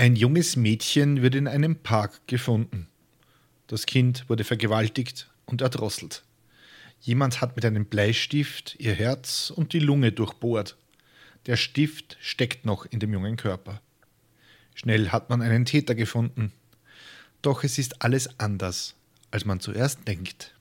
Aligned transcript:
Ein 0.00 0.14
junges 0.14 0.54
Mädchen 0.54 1.22
wird 1.22 1.34
in 1.34 1.48
einem 1.48 1.74
Park 1.74 2.20
gefunden. 2.28 2.86
Das 3.66 3.84
Kind 3.84 4.28
wurde 4.28 4.44
vergewaltigt 4.44 5.28
und 5.44 5.60
erdrosselt. 5.60 6.22
Jemand 7.00 7.40
hat 7.40 7.56
mit 7.56 7.64
einem 7.64 7.84
Bleistift 7.84 8.76
ihr 8.78 8.94
Herz 8.94 9.50
und 9.50 9.72
die 9.72 9.80
Lunge 9.80 10.12
durchbohrt. 10.12 10.76
Der 11.46 11.56
Stift 11.56 12.16
steckt 12.20 12.64
noch 12.64 12.86
in 12.86 13.00
dem 13.00 13.12
jungen 13.12 13.36
Körper. 13.36 13.82
Schnell 14.76 15.08
hat 15.08 15.30
man 15.30 15.42
einen 15.42 15.64
Täter 15.64 15.96
gefunden. 15.96 16.52
Doch 17.42 17.64
es 17.64 17.76
ist 17.76 18.00
alles 18.00 18.38
anders, 18.38 18.94
als 19.32 19.46
man 19.46 19.58
zuerst 19.58 20.06
denkt. 20.06 20.54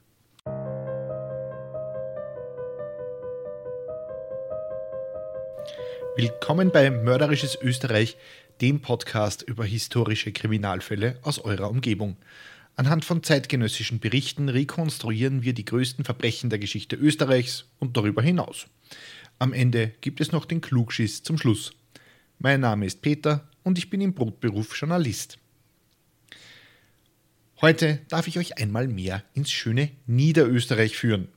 Willkommen 6.19 6.71
bei 6.71 6.89
Mörderisches 6.89 7.59
Österreich, 7.61 8.17
dem 8.59 8.81
Podcast 8.81 9.43
über 9.43 9.65
historische 9.65 10.31
Kriminalfälle 10.31 11.19
aus 11.21 11.37
eurer 11.37 11.69
Umgebung. 11.69 12.17
Anhand 12.75 13.05
von 13.05 13.21
zeitgenössischen 13.21 13.99
Berichten 13.99 14.49
rekonstruieren 14.49 15.43
wir 15.43 15.53
die 15.53 15.63
größten 15.63 16.05
Verbrechen 16.05 16.49
der 16.49 16.57
Geschichte 16.57 16.95
Österreichs 16.95 17.65
und 17.77 17.97
darüber 17.97 18.23
hinaus. 18.23 18.65
Am 19.37 19.53
Ende 19.53 19.93
gibt 20.01 20.19
es 20.19 20.31
noch 20.31 20.45
den 20.45 20.59
Klugschiss 20.59 21.21
zum 21.21 21.37
Schluss. 21.37 21.73
Mein 22.39 22.61
Name 22.61 22.87
ist 22.87 23.03
Peter 23.03 23.47
und 23.61 23.77
ich 23.77 23.91
bin 23.91 24.01
im 24.01 24.15
Brotberuf 24.15 24.75
Journalist. 24.75 25.37
Heute 27.61 27.99
darf 28.09 28.27
ich 28.27 28.39
euch 28.39 28.57
einmal 28.57 28.87
mehr 28.87 29.23
ins 29.35 29.51
schöne 29.51 29.91
Niederösterreich 30.07 30.97
führen. 30.97 31.27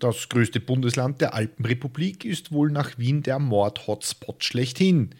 Das 0.00 0.28
größte 0.30 0.58
Bundesland 0.60 1.20
der 1.20 1.34
Alpenrepublik 1.34 2.24
ist 2.24 2.52
wohl 2.52 2.70
nach 2.70 2.96
Wien 2.96 3.22
der 3.22 3.38
Mord-Hotspot 3.38 4.42
schlechthin. 4.42 5.10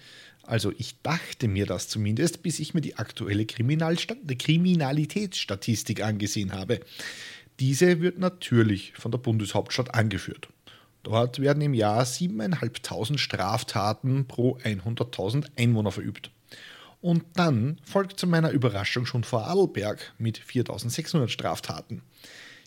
Also 0.43 0.73
ich 0.79 1.03
dachte 1.03 1.49
mir 1.49 1.67
das 1.67 1.89
zumindest, 1.89 2.43
bis 2.43 2.61
ich 2.61 2.73
mir 2.73 2.81
die 2.81 2.97
aktuelle 2.97 3.45
Kriminalitätsstatistik 3.45 6.03
angesehen 6.03 6.55
habe. 6.55 6.81
Diese 7.61 8.01
wird 8.01 8.19
natürlich 8.19 8.95
von 8.95 9.13
der 9.13 9.19
Bundeshauptstadt 9.19 9.95
angeführt. 9.95 10.49
Dort 11.03 11.41
werden 11.41 11.63
im 11.63 11.75
Jahr 11.75 12.05
7.500 12.05 13.19
Straftaten 13.19 14.27
pro 14.27 14.57
100.000 14.57 15.45
Einwohner 15.59 15.93
verübt. 15.93 16.31
Und 17.03 17.25
dann 17.35 17.79
folgt 17.85 18.19
zu 18.19 18.27
meiner 18.27 18.51
Überraschung 18.51 19.05
schon 19.05 19.25
Vorarlberg 19.25 20.15
mit 20.17 20.41
4.600 20.41 21.29
Straftaten. 21.29 22.01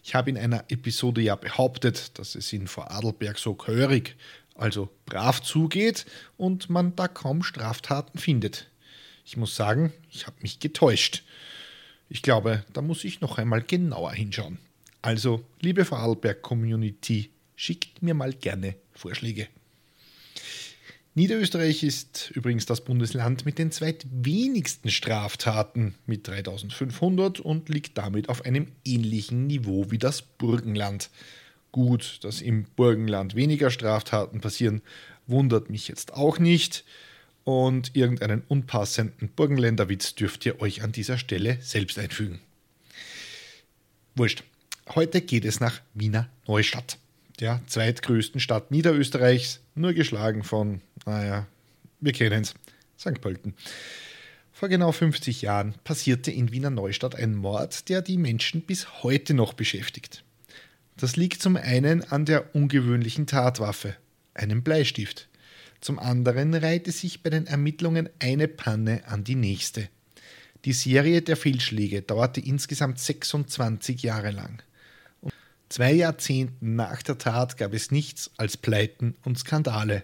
Ich 0.03 0.15
habe 0.15 0.29
in 0.29 0.37
einer 0.37 0.65
Episode 0.67 1.21
ja 1.21 1.35
behauptet, 1.35 2.19
dass 2.19 2.35
es 2.35 2.51
in 2.51 2.67
Vorarlberg 2.67 3.39
so 3.39 3.55
gehörig, 3.55 4.17
also 4.53 4.89
brav 5.05 5.41
zugeht 5.41 6.05
und 6.35 6.69
man 6.69 6.95
da 6.95 7.07
kaum 7.07 7.41
Straftaten 7.41 8.19
findet. 8.19 8.69
Ich 9.25 9.37
muss 9.37 9.55
sagen, 9.55 9.93
ich 10.11 10.27
habe 10.27 10.35
mich 10.41 10.59
getäuscht. 10.59 11.23
Ich 12.09 12.21
glaube, 12.21 12.65
da 12.73 12.81
muss 12.81 13.05
ich 13.05 13.21
noch 13.21 13.37
einmal 13.37 13.61
genauer 13.61 14.11
hinschauen. 14.11 14.59
Also, 15.01 15.43
liebe 15.61 15.85
Vorarlberg-Community, 15.85 17.31
schickt 17.55 18.03
mir 18.03 18.13
mal 18.13 18.33
gerne 18.33 18.75
Vorschläge. 18.93 19.47
Niederösterreich 21.15 21.83
ist 21.83 22.31
übrigens 22.31 22.65
das 22.65 22.81
Bundesland 22.81 23.45
mit 23.45 23.59
den 23.59 23.71
zweitwenigsten 23.71 24.89
Straftaten 24.89 25.93
mit 26.07 26.27
3500 26.27 27.39
und 27.39 27.69
liegt 27.69 27.99
damit 27.99 28.29
auf 28.29 28.45
einem 28.45 28.69
ähnlichen 28.83 29.45
Niveau 29.45 29.91
wie 29.91 29.99
das 29.99 30.23
Burgenland. 30.23 31.11
Gut, 31.71 32.17
dass 32.23 32.41
im 32.41 32.63
Burgenland 32.75 33.35
weniger 33.35 33.69
Straftaten 33.69 34.41
passieren, 34.41 34.81
wundert 35.27 35.69
mich 35.69 35.87
jetzt 35.87 36.13
auch 36.13 36.39
nicht. 36.39 36.83
Und 37.43 37.95
irgendeinen 37.95 38.41
unpassenden 38.47 39.29
Burgenländerwitz 39.29 40.15
dürft 40.15 40.43
ihr 40.47 40.61
euch 40.61 40.81
an 40.81 40.93
dieser 40.93 41.19
Stelle 41.19 41.59
selbst 41.61 41.99
einfügen. 41.99 42.39
Wurscht. 44.15 44.43
Heute 44.95 45.21
geht 45.21 45.45
es 45.45 45.59
nach 45.59 45.79
Wiener 45.93 46.27
Neustadt 46.47 46.97
der 47.39 47.61
zweitgrößten 47.67 48.39
Stadt 48.39 48.71
Niederösterreichs, 48.71 49.59
nur 49.75 49.93
geschlagen 49.93 50.43
von, 50.43 50.81
naja, 51.05 51.47
wir 51.99 52.11
kennen 52.11 52.43
es, 52.43 52.53
St. 52.99 53.21
Pölten. 53.21 53.53
Vor 54.51 54.69
genau 54.69 54.91
50 54.91 55.41
Jahren 55.41 55.73
passierte 55.83 56.31
in 56.31 56.51
Wiener 56.51 56.69
Neustadt 56.69 57.15
ein 57.15 57.35
Mord, 57.35 57.89
der 57.89 58.01
die 58.01 58.17
Menschen 58.17 58.61
bis 58.61 59.03
heute 59.03 59.33
noch 59.33 59.53
beschäftigt. 59.53 60.23
Das 60.95 61.15
liegt 61.15 61.41
zum 61.41 61.57
einen 61.57 62.03
an 62.03 62.25
der 62.25 62.55
ungewöhnlichen 62.55 63.25
Tatwaffe, 63.25 63.95
einem 64.33 64.63
Bleistift. 64.63 65.27
Zum 65.81 65.99
anderen 65.99 66.53
reihte 66.53 66.91
sich 66.91 67.23
bei 67.23 67.29
den 67.29 67.47
Ermittlungen 67.47 68.09
eine 68.19 68.47
Panne 68.47 69.01
an 69.07 69.23
die 69.23 69.35
nächste. 69.35 69.89
Die 70.65 70.73
Serie 70.73 71.21
der 71.21 71.35
Fehlschläge 71.35 72.01
dauerte 72.03 72.39
insgesamt 72.39 72.99
26 72.99 74.01
Jahre 74.01 74.31
lang. 74.31 74.61
Zwei 75.67 75.91
Jahrzehnten 75.91 76.75
nach 76.75 77.01
der 77.01 77.17
Tat 77.17 77.57
gab 77.57 77.73
es 77.73 77.91
nichts 77.91 78.31
als 78.37 78.55
Pleiten 78.55 79.15
und 79.25 79.39
Skandale. 79.39 80.03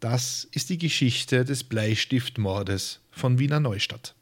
Das 0.00 0.48
ist 0.52 0.70
die 0.70 0.78
Geschichte 0.78 1.44
des 1.44 1.62
Bleistiftmordes 1.62 3.00
von 3.10 3.38
Wiener 3.38 3.60
Neustadt. 3.60 4.14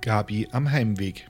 Gabi 0.00 0.48
am 0.50 0.70
Heimweg. 0.70 1.28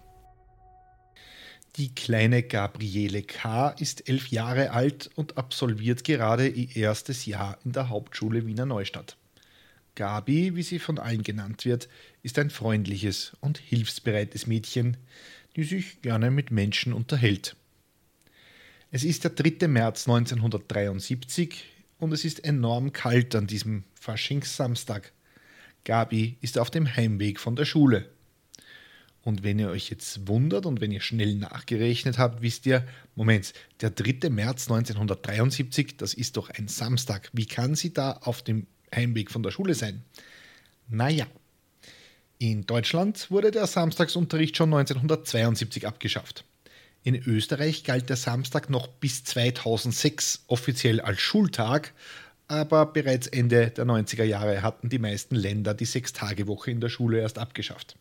Die 1.75 1.93
kleine 1.93 2.45
Gabriele 2.45 3.25
K. 3.25 3.71
ist 3.71 4.09
elf 4.09 4.29
Jahre 4.29 4.71
alt 4.71 5.11
und 5.17 5.37
absolviert 5.39 6.05
gerade 6.05 6.47
ihr 6.47 6.77
erstes 6.77 7.27
Jahr 7.27 7.59
in 7.65 7.73
der 7.73 7.89
Hauptschule 7.89 8.47
Wiener 8.47 8.65
Neustadt. 8.65 9.17
Gabi, 9.97 10.55
wie 10.55 10.63
sie 10.63 10.79
von 10.79 11.01
allen 11.01 11.25
genannt 11.25 11.65
wird, 11.65 11.89
ist 12.23 12.39
ein 12.39 12.51
freundliches 12.51 13.33
und 13.41 13.59
hilfsbereites 13.59 14.47
Mädchen, 14.47 14.99
die 15.57 15.65
sich 15.65 16.01
gerne 16.01 16.31
mit 16.31 16.53
Menschen 16.53 16.93
unterhält. 16.93 17.57
Es 18.95 19.03
ist 19.03 19.25
der 19.25 19.33
3. 19.33 19.67
März 19.67 20.07
1973 20.07 21.65
und 21.99 22.13
es 22.13 22.25
ist 22.25 22.45
enorm 22.45 22.93
kalt 22.93 23.35
an 23.35 23.49
diesem 23.49 23.83
Faschingssamstag. 24.01 25.11
Gabi 25.83 26.37
ist 26.43 26.61
auf 26.61 26.71
dem 26.71 26.87
Heimweg 26.87 27.41
von 27.41 27.57
der 27.57 27.65
Schule. 27.65 28.09
Und 29.25 29.43
wenn 29.43 29.59
ihr 29.59 29.69
euch 29.71 29.91
jetzt 29.91 30.29
wundert 30.29 30.65
und 30.65 30.81
wenn 30.81 30.93
ihr 30.93 31.01
schnell 31.01 31.35
nachgerechnet 31.35 32.19
habt, 32.19 32.41
wisst 32.41 32.67
ihr, 32.67 32.87
Moment, 33.17 33.53
der 33.81 33.91
3. 33.91 34.31
März 34.31 34.71
1973, 34.71 35.97
das 35.97 36.15
ist 36.15 36.37
doch 36.37 36.49
ein 36.51 36.69
Samstag. 36.69 37.31
Wie 37.33 37.47
kann 37.47 37.75
sie 37.75 37.93
da 37.93 38.13
auf 38.13 38.43
dem 38.43 38.69
Heimweg 38.95 39.33
von 39.33 39.43
der 39.43 39.51
Schule 39.51 39.75
sein? 39.75 40.05
Naja, 40.89 41.27
in 42.39 42.65
Deutschland 42.65 43.29
wurde 43.33 43.51
der 43.51 43.67
Samstagsunterricht 43.67 44.57
schon 44.57 44.73
1972 44.73 45.85
abgeschafft. 45.85 46.45
In 47.07 47.15
Österreich 47.15 47.85
galt 47.85 48.09
der 48.09 48.17
Samstag 48.17 48.71
noch 48.71 48.89
bis 48.89 49.25
2006 49.25 50.45
offiziell 50.47 51.03
als 51.03 51.21
Schultag, 51.21 51.93
aber 52.49 52.87
bereits 52.87 53.27
Ende 53.27 53.69
der 53.69 53.85
90er 53.85 54.25
Jahre 54.25 54.63
hatten 54.63 54.89
die 54.89 54.99
meisten 54.99 55.35
Länder 55.35 55.75
die 55.75 55.85
Sechstagewoche 55.85 56.71
in 56.71 56.81
der 56.81 56.89
Schule 56.89 57.21
erst 57.21 57.39
abgeschafft. 57.39 57.97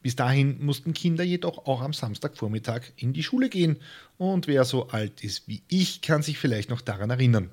Bis 0.00 0.16
dahin 0.16 0.64
mussten 0.64 0.94
Kinder 0.94 1.22
jedoch 1.22 1.66
auch 1.66 1.82
am 1.82 1.92
Samstagvormittag 1.92 2.84
in 2.96 3.12
die 3.12 3.22
Schule 3.22 3.50
gehen 3.50 3.76
und 4.16 4.46
wer 4.46 4.64
so 4.64 4.88
alt 4.88 5.22
ist 5.22 5.46
wie 5.46 5.60
ich, 5.68 6.00
kann 6.00 6.22
sich 6.22 6.38
vielleicht 6.38 6.70
noch 6.70 6.80
daran 6.80 7.10
erinnern. 7.10 7.50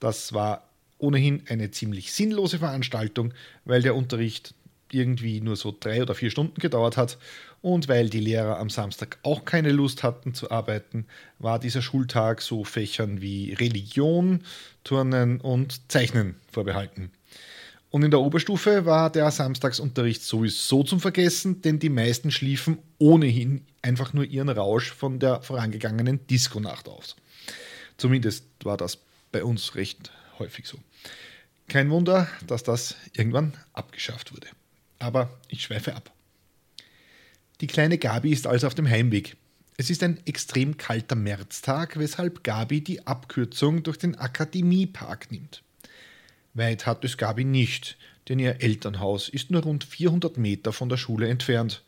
Das 0.00 0.32
war 0.32 0.66
ohnehin 0.96 1.42
eine 1.46 1.70
ziemlich 1.72 2.14
sinnlose 2.14 2.58
Veranstaltung, 2.58 3.34
weil 3.66 3.82
der 3.82 3.94
Unterricht 3.94 4.54
irgendwie 4.90 5.40
nur 5.40 5.56
so 5.56 5.76
drei 5.78 6.02
oder 6.02 6.14
vier 6.14 6.30
Stunden 6.30 6.60
gedauert 6.60 6.96
hat. 6.96 7.18
Und 7.66 7.88
weil 7.88 8.08
die 8.08 8.20
Lehrer 8.20 8.60
am 8.60 8.70
Samstag 8.70 9.18
auch 9.24 9.44
keine 9.44 9.72
Lust 9.72 10.04
hatten 10.04 10.34
zu 10.34 10.52
arbeiten, 10.52 11.04
war 11.40 11.58
dieser 11.58 11.82
Schultag 11.82 12.40
so 12.40 12.62
Fächern 12.62 13.20
wie 13.20 13.54
Religion, 13.54 14.44
Turnen 14.84 15.40
und 15.40 15.90
Zeichnen 15.90 16.36
vorbehalten. 16.48 17.10
Und 17.90 18.04
in 18.04 18.12
der 18.12 18.20
Oberstufe 18.20 18.84
war 18.84 19.10
der 19.10 19.32
Samstagsunterricht 19.32 20.22
sowieso 20.22 20.84
zum 20.84 21.00
Vergessen, 21.00 21.60
denn 21.60 21.80
die 21.80 21.88
meisten 21.88 22.30
schliefen 22.30 22.78
ohnehin 22.98 23.66
einfach 23.82 24.12
nur 24.12 24.26
ihren 24.26 24.48
Rausch 24.48 24.92
von 24.92 25.18
der 25.18 25.42
vorangegangenen 25.42 26.24
Disco-Nacht 26.28 26.88
aus. 26.88 27.16
Zumindest 27.96 28.44
war 28.62 28.76
das 28.76 28.98
bei 29.32 29.42
uns 29.42 29.74
recht 29.74 30.12
häufig 30.38 30.68
so. 30.68 30.78
Kein 31.66 31.90
Wunder, 31.90 32.28
dass 32.46 32.62
das 32.62 32.94
irgendwann 33.12 33.54
abgeschafft 33.72 34.32
wurde. 34.32 34.46
Aber 35.00 35.30
ich 35.48 35.64
schweife 35.64 35.96
ab. 35.96 36.12
Die 37.62 37.66
kleine 37.66 37.96
Gabi 37.96 38.32
ist 38.32 38.46
also 38.46 38.66
auf 38.66 38.74
dem 38.74 38.88
Heimweg. 38.88 39.36
Es 39.78 39.88
ist 39.88 40.02
ein 40.02 40.20
extrem 40.26 40.76
kalter 40.76 41.16
Märztag, 41.16 41.98
weshalb 41.98 42.44
Gabi 42.44 42.82
die 42.82 43.06
Abkürzung 43.06 43.82
durch 43.82 43.96
den 43.96 44.14
Akademiepark 44.14 45.32
nimmt. 45.32 45.62
Weit 46.52 46.84
hat 46.84 47.04
es 47.04 47.16
Gabi 47.16 47.44
nicht, 47.44 47.96
denn 48.28 48.38
ihr 48.38 48.62
Elternhaus 48.62 49.30
ist 49.30 49.50
nur 49.50 49.62
rund 49.62 49.84
400 49.84 50.36
Meter 50.36 50.72
von 50.72 50.90
der 50.90 50.98
Schule 50.98 51.28
entfernt. 51.28 51.82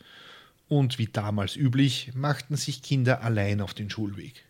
Und 0.69 0.99
wie 0.99 1.06
damals 1.06 1.56
üblich, 1.56 2.12
machten 2.14 2.56
sich 2.56 2.82
Kinder 2.82 3.23
allein 3.23 3.61
auf 3.61 3.75
den 3.75 3.91
Schulweg. 3.91 4.44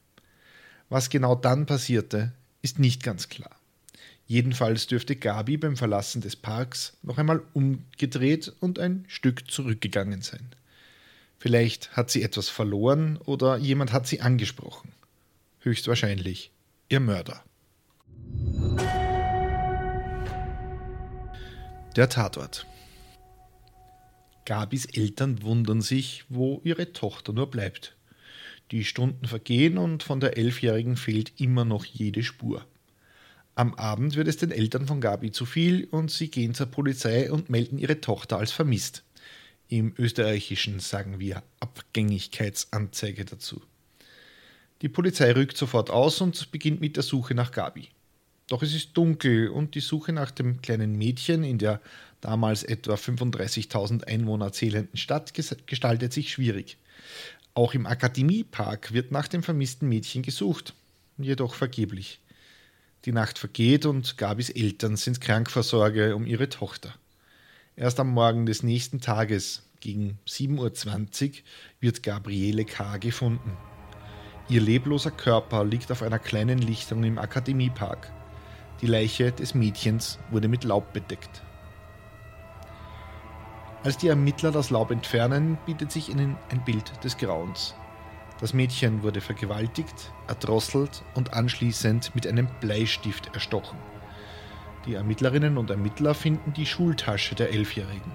Was 0.88 1.10
genau 1.10 1.34
dann 1.34 1.66
passierte, 1.66 2.32
ist 2.62 2.78
nicht 2.78 3.02
ganz 3.02 3.28
klar. 3.28 3.56
Jedenfalls 4.26 4.86
dürfte 4.86 5.16
Gabi 5.16 5.56
beim 5.56 5.76
Verlassen 5.76 6.20
des 6.20 6.36
Parks 6.36 6.96
noch 7.02 7.18
einmal 7.18 7.42
umgedreht 7.54 8.52
und 8.60 8.78
ein 8.78 9.04
Stück 9.08 9.50
zurückgegangen 9.50 10.22
sein. 10.22 10.54
Vielleicht 11.38 11.96
hat 11.96 12.10
sie 12.10 12.22
etwas 12.22 12.48
verloren 12.48 13.16
oder 13.24 13.56
jemand 13.56 13.92
hat 13.92 14.06
sie 14.06 14.20
angesprochen. 14.20 14.92
Höchstwahrscheinlich 15.60 16.50
ihr 16.88 17.00
Mörder. 17.00 17.44
Der 21.94 22.08
Tatort. 22.08 22.66
Gabis 24.46 24.86
Eltern 24.86 25.42
wundern 25.42 25.80
sich, 25.80 26.24
wo 26.28 26.60
ihre 26.64 26.92
Tochter 26.92 27.32
nur 27.32 27.50
bleibt. 27.50 27.96
Die 28.70 28.84
Stunden 28.84 29.26
vergehen 29.26 29.78
und 29.78 30.02
von 30.02 30.20
der 30.20 30.36
Elfjährigen 30.36 30.96
fehlt 30.96 31.40
immer 31.40 31.64
noch 31.64 31.84
jede 31.84 32.22
Spur. 32.22 32.64
Am 33.54 33.74
Abend 33.74 34.16
wird 34.16 34.28
es 34.28 34.36
den 34.36 34.50
Eltern 34.50 34.86
von 34.86 35.00
Gabi 35.00 35.32
zu 35.32 35.44
viel 35.44 35.84
und 35.90 36.10
sie 36.10 36.30
gehen 36.30 36.54
zur 36.54 36.66
Polizei 36.66 37.30
und 37.30 37.50
melden 37.50 37.78
ihre 37.78 38.00
Tochter 38.00 38.38
als 38.38 38.52
vermisst. 38.52 39.04
Im 39.70 39.92
Österreichischen 39.98 40.80
sagen 40.80 41.20
wir 41.20 41.42
Abgängigkeitsanzeige 41.60 43.26
dazu. 43.26 43.60
Die 44.80 44.88
Polizei 44.88 45.32
rückt 45.32 45.58
sofort 45.58 45.90
aus 45.90 46.22
und 46.22 46.50
beginnt 46.50 46.80
mit 46.80 46.96
der 46.96 47.02
Suche 47.02 47.34
nach 47.34 47.52
Gabi. 47.52 47.88
Doch 48.46 48.62
es 48.62 48.74
ist 48.74 48.96
dunkel 48.96 49.48
und 49.48 49.74
die 49.74 49.80
Suche 49.80 50.14
nach 50.14 50.30
dem 50.30 50.62
kleinen 50.62 50.96
Mädchen 50.96 51.44
in 51.44 51.58
der 51.58 51.82
damals 52.22 52.62
etwa 52.62 52.94
35.000 52.94 54.04
Einwohner 54.04 54.52
zählenden 54.52 54.96
Stadt 54.96 55.34
gestaltet 55.66 56.14
sich 56.14 56.32
schwierig. 56.32 56.78
Auch 57.52 57.74
im 57.74 57.86
Akademiepark 57.86 58.94
wird 58.94 59.12
nach 59.12 59.28
dem 59.28 59.42
vermissten 59.42 59.86
Mädchen 59.86 60.22
gesucht, 60.22 60.72
jedoch 61.18 61.54
vergeblich. 61.54 62.20
Die 63.04 63.12
Nacht 63.12 63.38
vergeht 63.38 63.84
und 63.84 64.16
Gabis 64.16 64.48
Eltern 64.48 64.96
sind 64.96 65.20
Krankversorge 65.20 66.16
um 66.16 66.26
ihre 66.26 66.48
Tochter. 66.48 66.94
Erst 67.78 68.00
am 68.00 68.08
Morgen 68.08 68.44
des 68.44 68.64
nächsten 68.64 69.00
Tages, 69.00 69.62
gegen 69.78 70.18
7.20 70.26 71.28
Uhr, 71.28 71.32
wird 71.78 72.02
Gabriele 72.02 72.64
K. 72.64 72.96
gefunden. 72.96 73.56
Ihr 74.48 74.60
lebloser 74.60 75.12
Körper 75.12 75.64
liegt 75.64 75.92
auf 75.92 76.02
einer 76.02 76.18
kleinen 76.18 76.58
Lichtung 76.58 77.04
im 77.04 77.18
Akademiepark. 77.18 78.10
Die 78.80 78.88
Leiche 78.88 79.30
des 79.30 79.54
Mädchens 79.54 80.18
wurde 80.32 80.48
mit 80.48 80.64
Laub 80.64 80.92
bedeckt. 80.92 81.44
Als 83.84 83.96
die 83.96 84.08
Ermittler 84.08 84.50
das 84.50 84.70
Laub 84.70 84.90
entfernen, 84.90 85.56
bietet 85.64 85.92
sich 85.92 86.08
ihnen 86.08 86.36
ein 86.48 86.64
Bild 86.64 87.04
des 87.04 87.16
Grauens. 87.16 87.76
Das 88.40 88.54
Mädchen 88.54 89.04
wurde 89.04 89.20
vergewaltigt, 89.20 90.12
erdrosselt 90.26 91.04
und 91.14 91.32
anschließend 91.32 92.12
mit 92.16 92.26
einem 92.26 92.48
Bleistift 92.60 93.32
erstochen. 93.34 93.78
Die 94.86 94.94
Ermittlerinnen 94.94 95.58
und 95.58 95.70
Ermittler 95.70 96.14
finden 96.14 96.52
die 96.52 96.66
Schultasche 96.66 97.34
der 97.34 97.52
Elfjährigen. 97.52 98.12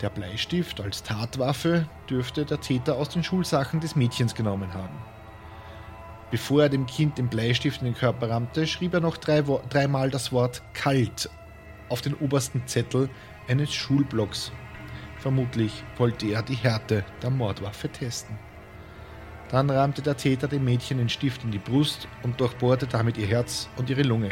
Der 0.00 0.10
Bleistift 0.10 0.80
als 0.80 1.02
Tatwaffe 1.02 1.88
dürfte 2.10 2.44
der 2.44 2.60
Täter 2.60 2.96
aus 2.96 3.08
den 3.08 3.24
Schulsachen 3.24 3.80
des 3.80 3.96
Mädchens 3.96 4.34
genommen 4.34 4.74
haben. 4.74 4.98
Bevor 6.30 6.62
er 6.62 6.68
dem 6.68 6.86
Kind 6.86 7.18
den 7.18 7.28
Bleistift 7.28 7.80
in 7.80 7.86
den 7.86 7.94
Körper 7.94 8.30
rammte, 8.30 8.66
schrieb 8.66 8.94
er 8.94 9.00
noch 9.00 9.16
drei, 9.16 9.42
dreimal 9.42 10.10
das 10.10 10.32
Wort 10.32 10.62
kalt 10.74 11.30
auf 11.88 12.00
den 12.00 12.14
obersten 12.14 12.66
Zettel 12.66 13.08
eines 13.48 13.72
Schulblocks 13.72 14.50
Vermutlich 15.18 15.82
wollte 15.96 16.26
er 16.26 16.42
die 16.42 16.54
Härte 16.54 17.04
der 17.22 17.30
Mordwaffe 17.30 17.88
testen. 17.88 18.38
Dann 19.48 19.70
rammte 19.70 20.02
der 20.02 20.16
Täter 20.16 20.48
dem 20.48 20.64
Mädchen 20.64 20.98
den 20.98 21.08
Stift 21.08 21.42
in 21.44 21.50
die 21.50 21.58
Brust 21.58 22.06
und 22.22 22.40
durchbohrte 22.40 22.86
damit 22.86 23.16
ihr 23.16 23.26
Herz 23.26 23.68
und 23.76 23.88
ihre 23.90 24.02
Lunge. 24.02 24.30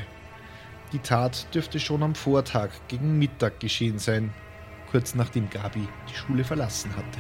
Die 0.94 1.00
Tat 1.00 1.52
dürfte 1.52 1.80
schon 1.80 2.04
am 2.04 2.14
Vortag 2.14 2.70
gegen 2.86 3.18
Mittag 3.18 3.58
geschehen 3.58 3.98
sein, 3.98 4.32
kurz 4.92 5.16
nachdem 5.16 5.50
Gabi 5.50 5.88
die 6.08 6.14
Schule 6.14 6.44
verlassen 6.44 6.94
hatte. 6.96 7.18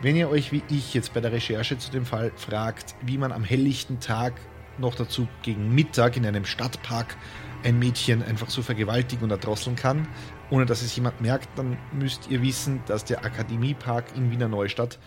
Wenn 0.00 0.16
ihr 0.16 0.30
euch 0.30 0.50
wie 0.50 0.62
ich 0.70 0.94
jetzt 0.94 1.12
bei 1.12 1.20
der 1.20 1.32
Recherche 1.32 1.76
zu 1.76 1.90
dem 1.90 2.06
Fall 2.06 2.32
fragt, 2.36 2.94
wie 3.02 3.18
man 3.18 3.32
am 3.32 3.44
helllichten 3.44 4.00
Tag 4.00 4.32
noch 4.78 4.94
dazu 4.94 5.28
gegen 5.42 5.74
Mittag 5.74 6.16
in 6.16 6.24
einem 6.24 6.46
Stadtpark 6.46 7.18
ein 7.64 7.78
Mädchen 7.78 8.22
einfach 8.22 8.48
so 8.48 8.62
vergewaltigen 8.62 9.24
und 9.24 9.30
erdrosseln 9.30 9.76
kann, 9.76 10.08
ohne 10.48 10.64
dass 10.64 10.80
es 10.80 10.96
jemand 10.96 11.20
merkt, 11.20 11.50
dann 11.58 11.76
müsst 11.92 12.30
ihr 12.30 12.40
wissen, 12.40 12.80
dass 12.86 13.04
der 13.04 13.26
Akademiepark 13.26 14.06
in 14.16 14.30
Wiener 14.30 14.48
Neustadt 14.48 14.98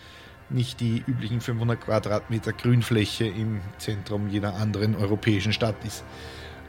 nicht 0.48 0.78
die 0.78 1.02
üblichen 1.08 1.40
500 1.40 1.80
Quadratmeter 1.80 2.52
Grünfläche 2.52 3.26
im 3.26 3.62
Zentrum 3.78 4.28
jeder 4.28 4.54
anderen 4.54 4.94
europäischen 4.94 5.52
Stadt 5.52 5.76
ist. 5.84 6.04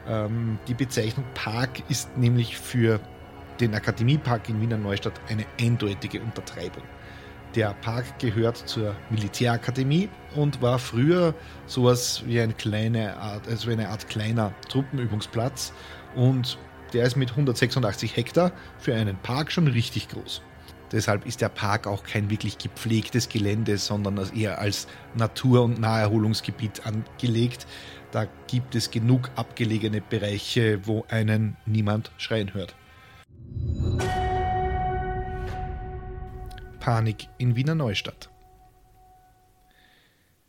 Ähm, 0.08 0.58
die 0.68 0.74
Bezeichnung 0.74 1.24
Park 1.34 1.82
ist 1.88 2.16
nämlich 2.16 2.56
für 2.56 3.00
den 3.60 3.74
Akademiepark 3.74 4.48
in 4.48 4.60
Wiener 4.60 4.78
Neustadt 4.78 5.20
eine 5.28 5.44
eindeutige 5.60 6.20
Untertreibung. 6.20 6.82
Der 7.54 7.74
Park 7.74 8.18
gehört 8.20 8.56
zur 8.56 8.94
Militärakademie 9.10 10.08
und 10.36 10.62
war 10.62 10.78
früher 10.78 11.34
sowas 11.66 12.22
wie 12.24 12.40
eine 12.40 12.54
kleine 12.54 13.16
Art, 13.16 13.48
also 13.48 13.70
eine 13.70 13.88
Art 13.88 14.08
kleiner 14.08 14.52
Truppenübungsplatz 14.68 15.72
und 16.14 16.58
der 16.92 17.04
ist 17.04 17.16
mit 17.16 17.30
186 17.30 18.16
Hektar 18.16 18.52
für 18.78 18.94
einen 18.94 19.16
Park 19.16 19.52
schon 19.52 19.66
richtig 19.66 20.08
groß. 20.08 20.42
Deshalb 20.92 21.24
ist 21.24 21.40
der 21.40 21.48
Park 21.48 21.86
auch 21.86 22.02
kein 22.02 22.30
wirklich 22.30 22.58
gepflegtes 22.58 23.28
Gelände, 23.28 23.78
sondern 23.78 24.18
eher 24.34 24.58
als 24.58 24.88
Natur- 25.14 25.62
und 25.62 25.80
Naherholungsgebiet 25.80 26.84
angelegt. 26.84 27.66
Da 28.12 28.26
gibt 28.48 28.74
es 28.74 28.90
genug 28.90 29.30
abgelegene 29.36 30.00
Bereiche, 30.00 30.86
wo 30.86 31.04
einen 31.08 31.56
niemand 31.64 32.10
schreien 32.18 32.54
hört. 32.54 32.74
Panik 36.80 37.28
in 37.38 37.54
Wiener 37.54 37.74
Neustadt. 37.76 38.30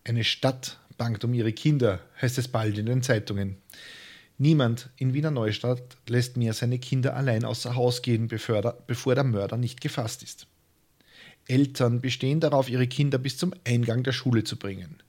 Eine 0.04 0.24
Stadt 0.24 0.80
bangt 0.98 1.24
um 1.24 1.34
ihre 1.34 1.54
Kinder, 1.54 2.00
heißt 2.22 2.38
es 2.38 2.48
bald 2.48 2.78
in 2.78 2.88
den 2.88 3.04
Zeitungen. 3.04 3.58
Niemand 4.40 4.90
in 4.98 5.14
Wiener 5.14 5.30
Neustadt 5.30 5.98
lässt 6.08 6.38
mehr 6.38 6.54
seine 6.54 6.80
Kinder 6.80 7.16
allein 7.16 7.46
außer 7.46 7.76
Haus 7.76 8.02
gehen, 8.02 8.28
bevor 8.28 9.16
der 9.16 9.24
Mörder 9.24 9.58
nicht 9.58 9.82
gefasst 9.82 10.24
ist. 10.24 10.48
Eltern 11.48 12.02
bestehen 12.02 12.40
darauf, 12.40 12.70
ihre 12.70 12.88
Kinder 12.88 13.20
bis 13.20 13.38
zum 13.38 13.54
Eingang 13.66 14.02
der 14.02 14.14
Schule 14.14 14.44
zu 14.44 14.58
bringen. 14.58 15.04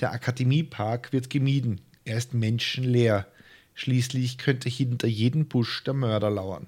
Der 0.00 0.12
Akademiepark 0.12 1.12
wird 1.12 1.30
gemieden, 1.30 1.80
er 2.06 2.16
ist 2.16 2.32
menschenleer. 2.32 3.26
Schließlich 3.74 4.38
könnte 4.38 4.68
hinter 4.68 5.06
jedem 5.06 5.46
Busch 5.46 5.84
der 5.84 5.94
Mörder 5.94 6.30
lauern. 6.30 6.66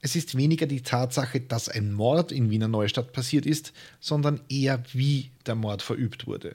Es 0.00 0.14
ist 0.14 0.36
weniger 0.36 0.66
die 0.66 0.82
Tatsache, 0.82 1.40
dass 1.40 1.68
ein 1.68 1.92
Mord 1.92 2.30
in 2.30 2.50
Wiener 2.50 2.68
Neustadt 2.68 3.12
passiert 3.12 3.44
ist, 3.44 3.72
sondern 3.98 4.40
eher 4.48 4.84
wie 4.92 5.30
der 5.46 5.56
Mord 5.56 5.82
verübt 5.82 6.28
wurde 6.28 6.54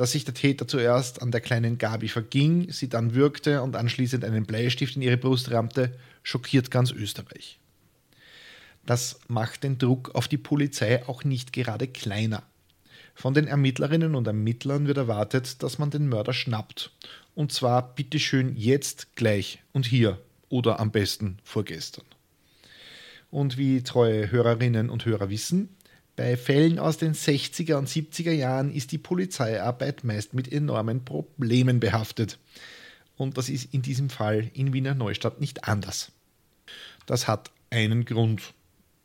dass 0.00 0.12
sich 0.12 0.24
der 0.24 0.32
Täter 0.32 0.66
zuerst 0.66 1.20
an 1.20 1.30
der 1.30 1.42
kleinen 1.42 1.76
Gabi 1.76 2.08
verging, 2.08 2.72
sie 2.72 2.88
dann 2.88 3.14
würgte 3.14 3.60
und 3.60 3.76
anschließend 3.76 4.24
einen 4.24 4.46
Bleistift 4.46 4.96
in 4.96 5.02
ihre 5.02 5.18
Brust 5.18 5.50
rammte, 5.50 5.94
schockiert 6.22 6.70
ganz 6.70 6.90
Österreich. 6.90 7.58
Das 8.86 9.20
macht 9.28 9.62
den 9.62 9.76
Druck 9.76 10.14
auf 10.14 10.26
die 10.26 10.38
Polizei 10.38 11.06
auch 11.06 11.22
nicht 11.24 11.52
gerade 11.52 11.86
kleiner. 11.86 12.42
Von 13.20 13.34
den 13.34 13.48
Ermittlerinnen 13.48 14.14
und 14.14 14.26
Ermittlern 14.26 14.86
wird 14.86 14.96
erwartet, 14.96 15.62
dass 15.62 15.76
man 15.76 15.90
den 15.90 16.08
Mörder 16.08 16.32
schnappt. 16.32 16.90
Und 17.34 17.52
zwar 17.52 17.94
bitteschön 17.94 18.56
jetzt, 18.56 19.14
gleich 19.14 19.62
und 19.74 19.84
hier 19.84 20.18
oder 20.48 20.80
am 20.80 20.90
besten 20.90 21.36
vorgestern. 21.44 22.06
Und 23.30 23.58
wie 23.58 23.82
treue 23.82 24.30
Hörerinnen 24.30 24.88
und 24.88 25.04
Hörer 25.04 25.28
wissen, 25.28 25.68
bei 26.16 26.34
Fällen 26.38 26.78
aus 26.78 26.96
den 26.96 27.12
60er 27.12 27.74
und 27.74 27.90
70er 27.90 28.32
Jahren 28.32 28.72
ist 28.72 28.90
die 28.90 28.96
Polizeiarbeit 28.96 30.02
meist 30.02 30.32
mit 30.32 30.50
enormen 30.50 31.04
Problemen 31.04 31.78
behaftet. 31.78 32.38
Und 33.18 33.36
das 33.36 33.50
ist 33.50 33.74
in 33.74 33.82
diesem 33.82 34.08
Fall 34.08 34.50
in 34.54 34.72
Wiener 34.72 34.94
Neustadt 34.94 35.42
nicht 35.42 35.64
anders. 35.64 36.10
Das 37.04 37.28
hat 37.28 37.50
einen 37.68 38.06
Grund. 38.06 38.54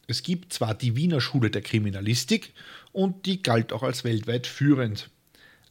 Es 0.07 0.23
gibt 0.23 0.53
zwar 0.53 0.75
die 0.75 0.95
Wiener 0.95 1.21
Schule 1.21 1.49
der 1.49 1.61
Kriminalistik 1.61 2.53
und 2.91 3.25
die 3.25 3.41
galt 3.41 3.73
auch 3.73 3.83
als 3.83 4.03
weltweit 4.03 4.47
führend. 4.47 5.09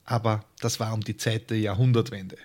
Aber 0.04 0.44
das 0.60 0.80
war 0.80 0.92
um 0.92 1.00
die 1.00 1.16
Zeit 1.16 1.50
der 1.50 1.58
Jahrhundertwende. 1.58 2.36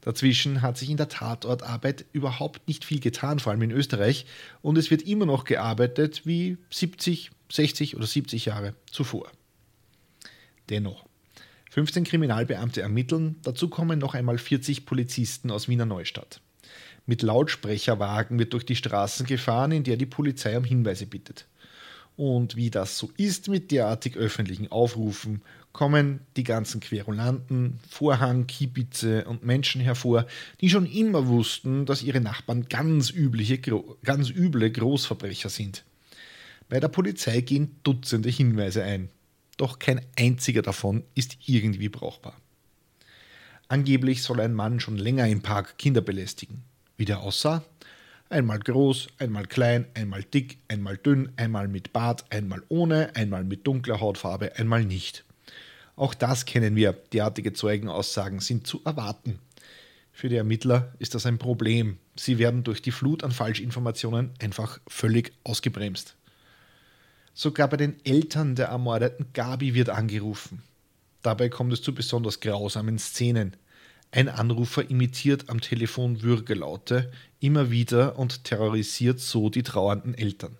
Dazwischen 0.00 0.62
hat 0.62 0.78
sich 0.78 0.90
in 0.90 0.96
der 0.96 1.08
Tatortarbeit 1.08 2.04
überhaupt 2.12 2.68
nicht 2.68 2.84
viel 2.84 3.00
getan, 3.00 3.38
vor 3.38 3.52
allem 3.52 3.62
in 3.62 3.70
Österreich, 3.72 4.26
und 4.62 4.78
es 4.78 4.90
wird 4.90 5.02
immer 5.02 5.26
noch 5.26 5.44
gearbeitet 5.44 6.22
wie 6.24 6.58
70, 6.70 7.30
60 7.50 7.96
oder 7.96 8.06
70 8.06 8.44
Jahre 8.44 8.74
zuvor. 8.90 9.30
Dennoch, 10.68 11.06
15 11.70 12.04
Kriminalbeamte 12.04 12.82
ermitteln, 12.82 13.36
dazu 13.42 13.68
kommen 13.68 13.98
noch 13.98 14.14
einmal 14.14 14.38
40 14.38 14.86
Polizisten 14.86 15.50
aus 15.50 15.68
Wiener 15.68 15.86
Neustadt. 15.86 16.40
Mit 17.06 17.22
Lautsprecherwagen 17.22 18.38
wird 18.38 18.52
durch 18.52 18.66
die 18.66 18.76
Straßen 18.76 19.26
gefahren, 19.26 19.72
in 19.72 19.84
der 19.84 19.96
die 19.96 20.06
Polizei 20.06 20.58
um 20.58 20.64
Hinweise 20.64 21.06
bittet. 21.06 21.46
Und 22.16 22.56
wie 22.56 22.70
das 22.70 22.98
so 22.98 23.10
ist 23.16 23.48
mit 23.48 23.70
derartig 23.70 24.16
öffentlichen 24.16 24.72
Aufrufen, 24.72 25.42
kommen 25.72 26.20
die 26.36 26.44
ganzen 26.44 26.80
Querulanten, 26.80 27.78
Vorhang, 27.88 28.46
Kiebitze 28.46 29.24
und 29.26 29.44
Menschen 29.44 29.82
hervor, 29.82 30.26
die 30.62 30.70
schon 30.70 30.86
immer 30.86 31.26
wussten, 31.28 31.84
dass 31.84 32.02
ihre 32.02 32.22
Nachbarn 32.22 32.66
ganz, 32.68 33.10
übliche, 33.10 33.58
ganz 34.02 34.30
üble 34.30 34.70
Großverbrecher 34.70 35.50
sind. 35.50 35.84
Bei 36.70 36.80
der 36.80 36.88
Polizei 36.88 37.42
gehen 37.42 37.76
Dutzende 37.82 38.30
Hinweise 38.30 38.82
ein, 38.82 39.10
doch 39.58 39.78
kein 39.78 40.00
einziger 40.18 40.62
davon 40.62 41.04
ist 41.14 41.36
irgendwie 41.44 41.90
brauchbar. 41.90 42.40
Angeblich 43.68 44.22
soll 44.22 44.40
ein 44.40 44.54
Mann 44.54 44.80
schon 44.80 44.96
länger 44.96 45.28
im 45.28 45.42
Park 45.42 45.76
Kinder 45.76 46.00
belästigen. 46.00 46.62
Wie 46.96 47.04
der 47.04 47.20
aussah? 47.20 47.62
Einmal 48.28 48.58
groß, 48.58 49.08
einmal 49.18 49.46
klein, 49.46 49.86
einmal 49.94 50.24
dick, 50.24 50.58
einmal 50.68 50.96
dünn, 50.96 51.32
einmal 51.36 51.68
mit 51.68 51.92
Bart, 51.92 52.24
einmal 52.30 52.62
ohne, 52.68 53.14
einmal 53.14 53.44
mit 53.44 53.66
dunkler 53.66 54.00
Hautfarbe, 54.00 54.56
einmal 54.56 54.84
nicht. 54.84 55.24
Auch 55.94 56.12
das 56.12 56.44
kennen 56.44 56.74
wir, 56.74 56.92
derartige 57.12 57.52
Zeugenaussagen 57.52 58.40
sind 58.40 58.66
zu 58.66 58.80
erwarten. 58.84 59.38
Für 60.10 60.28
die 60.28 60.36
Ermittler 60.36 60.94
ist 60.98 61.14
das 61.14 61.26
ein 61.26 61.38
Problem. 61.38 61.98
Sie 62.16 62.38
werden 62.38 62.64
durch 62.64 62.82
die 62.82 62.90
Flut 62.90 63.22
an 63.22 63.32
Falschinformationen 63.32 64.30
einfach 64.40 64.80
völlig 64.88 65.32
ausgebremst. 65.44 66.16
Sogar 67.34 67.68
bei 67.68 67.76
den 67.76 67.96
Eltern 68.04 68.54
der 68.54 68.68
ermordeten 68.68 69.26
Gabi 69.34 69.74
wird 69.74 69.90
angerufen. 69.90 70.62
Dabei 71.20 71.50
kommt 71.50 71.72
es 71.74 71.82
zu 71.82 71.94
besonders 71.94 72.40
grausamen 72.40 72.98
Szenen. 72.98 73.56
Ein 74.10 74.28
Anrufer 74.28 74.88
imitiert 74.88 75.48
am 75.48 75.60
Telefon 75.60 76.22
Würgelaute 76.22 77.10
immer 77.40 77.70
wieder 77.70 78.18
und 78.18 78.44
terrorisiert 78.44 79.20
so 79.20 79.50
die 79.50 79.62
trauernden 79.62 80.14
Eltern. 80.14 80.56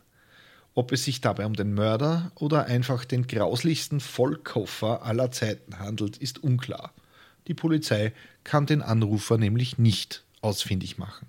Ob 0.75 0.93
es 0.93 1.05
sich 1.05 1.23
dabei 1.23 1.47
um 1.47 1.55
den 1.55 1.73
Mörder 1.73 2.33
oder 2.35 2.67
einfach 2.67 3.07
den 3.07 3.27
grauslichsten 3.27 3.99
Vollkoffer 4.01 5.03
aller 5.03 5.31
Zeiten 5.31 5.79
handelt, 5.79 6.19
ist 6.19 6.43
unklar. 6.43 6.93
Die 7.47 7.55
Polizei 7.55 8.13
kann 8.45 8.67
den 8.67 8.83
Anrufer 8.83 9.39
nämlich 9.39 9.79
nicht 9.79 10.23
ausfindig 10.43 10.99
machen. 10.99 11.27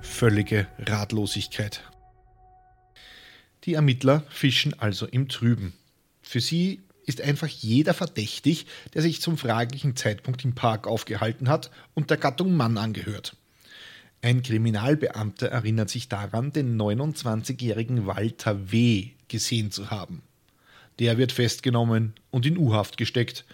Völlige 0.00 0.66
Ratlosigkeit. 0.78 1.84
Die 3.64 3.74
Ermittler 3.74 4.24
fischen 4.30 4.76
also 4.78 5.06
im 5.06 5.28
Trüben. 5.28 5.74
Für 6.22 6.40
sie 6.40 6.80
ist 7.10 7.20
einfach 7.20 7.48
jeder 7.48 7.92
verdächtig, 7.92 8.66
der 8.94 9.02
sich 9.02 9.20
zum 9.20 9.36
fraglichen 9.36 9.96
Zeitpunkt 9.96 10.44
im 10.44 10.54
Park 10.54 10.86
aufgehalten 10.86 11.48
hat 11.48 11.70
und 11.94 12.08
der 12.08 12.16
Gattung 12.16 12.56
Mann 12.56 12.78
angehört. 12.78 13.36
Ein 14.22 14.42
Kriminalbeamter 14.42 15.48
erinnert 15.48 15.90
sich 15.90 16.08
daran, 16.08 16.52
den 16.52 16.80
29-jährigen 16.80 18.06
Walter 18.06 18.70
W. 18.70 19.08
gesehen 19.28 19.70
zu 19.70 19.90
haben. 19.90 20.22
Der 20.98 21.18
wird 21.18 21.32
festgenommen 21.32 22.14
und 22.30 22.46
in 22.46 22.56
U-Haft 22.56 22.96
gesteckt, 22.96 23.44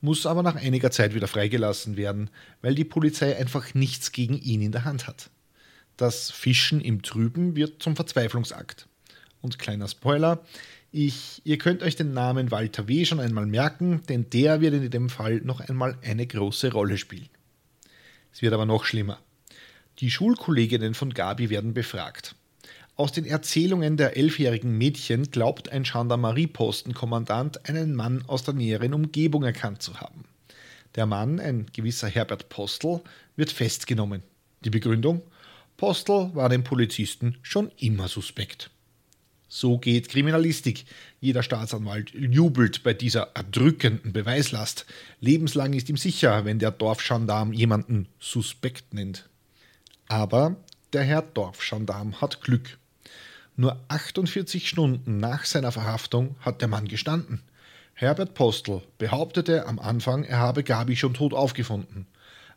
muss 0.00 0.24
aber 0.24 0.42
nach 0.42 0.56
einiger 0.56 0.90
Zeit 0.90 1.14
wieder 1.14 1.28
freigelassen 1.28 1.96
werden, 1.96 2.30
weil 2.62 2.74
die 2.74 2.84
Polizei 2.84 3.36
einfach 3.36 3.74
nichts 3.74 4.12
gegen 4.12 4.38
ihn 4.38 4.62
in 4.62 4.72
der 4.72 4.84
Hand 4.84 5.06
hat. 5.06 5.30
Das 5.96 6.30
Fischen 6.30 6.80
im 6.80 7.02
Trüben 7.02 7.56
wird 7.56 7.82
zum 7.82 7.96
Verzweiflungsakt. 7.96 8.86
Und 9.42 9.58
kleiner 9.58 9.88
Spoiler, 9.88 10.44
ich, 10.92 11.40
ihr 11.44 11.58
könnt 11.58 11.82
euch 11.82 11.96
den 11.96 12.12
Namen 12.12 12.50
Walter 12.50 12.88
W. 12.88 13.04
schon 13.04 13.20
einmal 13.20 13.46
merken, 13.46 14.02
denn 14.08 14.28
der 14.30 14.60
wird 14.60 14.74
in 14.74 14.90
dem 14.90 15.08
Fall 15.08 15.40
noch 15.44 15.60
einmal 15.60 15.96
eine 16.02 16.26
große 16.26 16.72
Rolle 16.72 16.98
spielen. 16.98 17.28
Es 18.32 18.42
wird 18.42 18.52
aber 18.52 18.66
noch 18.66 18.84
schlimmer. 18.84 19.18
Die 19.98 20.10
Schulkolleginnen 20.10 20.94
von 20.94 21.12
Gabi 21.12 21.50
werden 21.50 21.74
befragt. 21.74 22.34
Aus 22.96 23.12
den 23.12 23.24
Erzählungen 23.24 23.96
der 23.96 24.16
elfjährigen 24.16 24.76
Mädchen 24.76 25.30
glaubt 25.30 25.70
ein 25.70 25.84
Gendarmeriepostenkommandant 25.84 27.68
einen 27.68 27.94
Mann 27.94 28.24
aus 28.26 28.44
der 28.44 28.54
näheren 28.54 28.92
Umgebung 28.92 29.42
erkannt 29.42 29.82
zu 29.82 30.00
haben. 30.00 30.24
Der 30.96 31.06
Mann, 31.06 31.38
ein 31.38 31.66
gewisser 31.72 32.08
Herbert 32.08 32.48
Postel, 32.48 33.00
wird 33.36 33.52
festgenommen. 33.52 34.22
Die 34.64 34.70
Begründung? 34.70 35.22
Postel 35.76 36.30
war 36.34 36.48
dem 36.48 36.64
Polizisten 36.64 37.38
schon 37.42 37.70
immer 37.78 38.08
suspekt. 38.08 38.70
So 39.52 39.78
geht 39.78 40.08
Kriminalistik. 40.08 40.84
Jeder 41.20 41.42
Staatsanwalt 41.42 42.12
jubelt 42.14 42.84
bei 42.84 42.94
dieser 42.94 43.32
erdrückenden 43.34 44.12
Beweislast. 44.12 44.86
Lebenslang 45.18 45.72
ist 45.72 45.88
ihm 45.88 45.96
sicher, 45.96 46.44
wenn 46.44 46.60
der 46.60 46.70
Dorfgendarm 46.70 47.52
jemanden 47.52 48.06
suspekt 48.20 48.94
nennt. 48.94 49.28
Aber 50.06 50.54
der 50.92 51.02
Herr 51.02 51.22
Dorfgendarm 51.22 52.20
hat 52.20 52.42
Glück. 52.42 52.78
Nur 53.56 53.76
48 53.88 54.68
Stunden 54.68 55.18
nach 55.18 55.44
seiner 55.44 55.72
Verhaftung 55.72 56.36
hat 56.38 56.60
der 56.60 56.68
Mann 56.68 56.86
gestanden. 56.86 57.42
Herbert 57.94 58.34
Postel 58.34 58.82
behauptete 58.98 59.66
am 59.66 59.80
Anfang, 59.80 60.22
er 60.22 60.38
habe 60.38 60.62
Gabi 60.62 60.94
schon 60.94 61.12
tot 61.12 61.34
aufgefunden. 61.34 62.06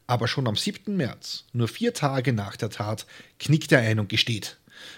Aber 0.05 0.27
schon 0.27 0.47
am 0.47 0.55
7. 0.55 0.95
März, 0.95 1.45
nur 1.53 1.67
vier 1.67 1.95
Tage 1.95 2.33
nach 2.33 2.55
der 2.55 2.69
Tat, 2.69 3.07
knickt 3.39 3.71
er 3.71 3.79
ein 3.79 3.99
und 3.99 4.09
gesteht. 4.09 4.57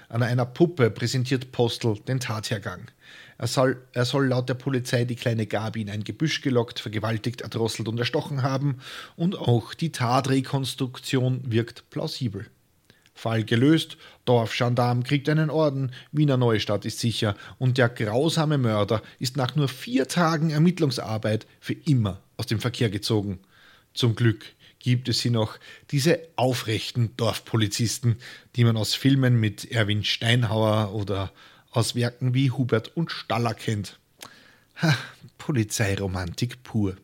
An 0.09 0.23
einer 0.23 0.45
Puppe 0.45 0.89
präsentiert 0.89 1.51
Postel 1.51 1.99
den 2.07 2.19
Tathergang. 2.19 2.87
Er 3.37 3.47
soll, 3.47 3.81
er 3.91 4.05
soll 4.05 4.27
laut 4.27 4.47
der 4.47 4.53
Polizei 4.53 5.03
die 5.03 5.15
kleine 5.15 5.45
Gabi 5.45 5.81
in 5.81 5.89
ein 5.89 6.03
Gebüsch 6.03 6.41
gelockt, 6.41 6.79
vergewaltigt, 6.79 7.41
erdrosselt 7.41 7.87
und 7.87 7.99
erstochen 7.99 8.43
haben 8.43 8.77
und 9.17 9.37
auch 9.37 9.73
die 9.73 9.91
Tatrekonstruktion 9.91 11.41
wirkt 11.51 11.89
plausibel. 11.89 12.45
Fall 13.13 13.45
gelöst, 13.45 13.97
Dorfgendarm 14.25 15.03
kriegt 15.03 15.29
einen 15.29 15.49
Orden, 15.49 15.91
Wiener 16.11 16.37
Neustadt 16.37 16.85
ist 16.85 16.99
sicher 16.99 17.35
und 17.57 17.77
der 17.77 17.89
grausame 17.89 18.57
Mörder 18.57 19.01
ist 19.19 19.37
nach 19.37 19.55
nur 19.55 19.69
vier 19.69 20.07
Tagen 20.07 20.49
Ermittlungsarbeit 20.49 21.47
für 21.59 21.73
immer 21.73 22.21
aus 22.37 22.47
dem 22.47 22.59
Verkehr 22.59 22.89
gezogen. 22.89 23.39
Zum 23.93 24.15
Glück 24.15 24.45
gibt 24.85 25.09
es 25.09 25.19
sie 25.19 25.31
noch, 25.31 25.57
diese 25.89 26.19
aufrechten 26.35 27.17
Dorfpolizisten, 27.17 28.17
die 28.55 28.63
man 28.63 28.77
aus 28.77 28.93
Filmen 28.93 29.39
mit 29.39 29.71
Erwin 29.71 30.03
Steinhauer 30.03 30.93
oder 30.93 31.31
aus 31.71 31.95
Werken 31.95 32.35
wie 32.35 32.51
Hubert 32.51 32.95
und 32.95 33.11
Staller 33.11 33.55
kennt. 33.55 33.99
Ha, 34.83 34.95
Polizeiromantik 35.39 36.61
pur. 36.61 36.97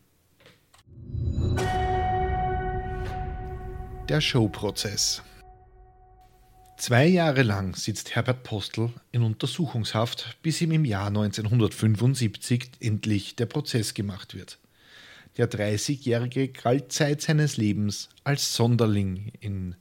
Der 4.07 4.21
Showprozess. 4.21 5.23
Zwei 6.77 7.07
Jahre 7.07 7.41
lang 7.41 7.75
sitzt 7.75 8.13
Herbert 8.15 8.43
Postel 8.43 8.91
in 9.11 9.23
Untersuchungshaft, 9.23 10.37
bis 10.43 10.61
ihm 10.61 10.71
im 10.71 10.85
Jahr 10.85 11.07
1975 11.07 12.73
endlich 12.79 13.35
der 13.35 13.47
Prozess 13.47 13.95
gemacht 13.95 14.35
wird. 14.35 14.59
Der 15.41 15.49
30-Jährige 15.49 16.49
galt 16.49 16.93
seines 16.93 17.57
Lebens 17.57 18.09
als 18.23 18.53
Sonderling. 18.53 19.31
In, 19.39 19.73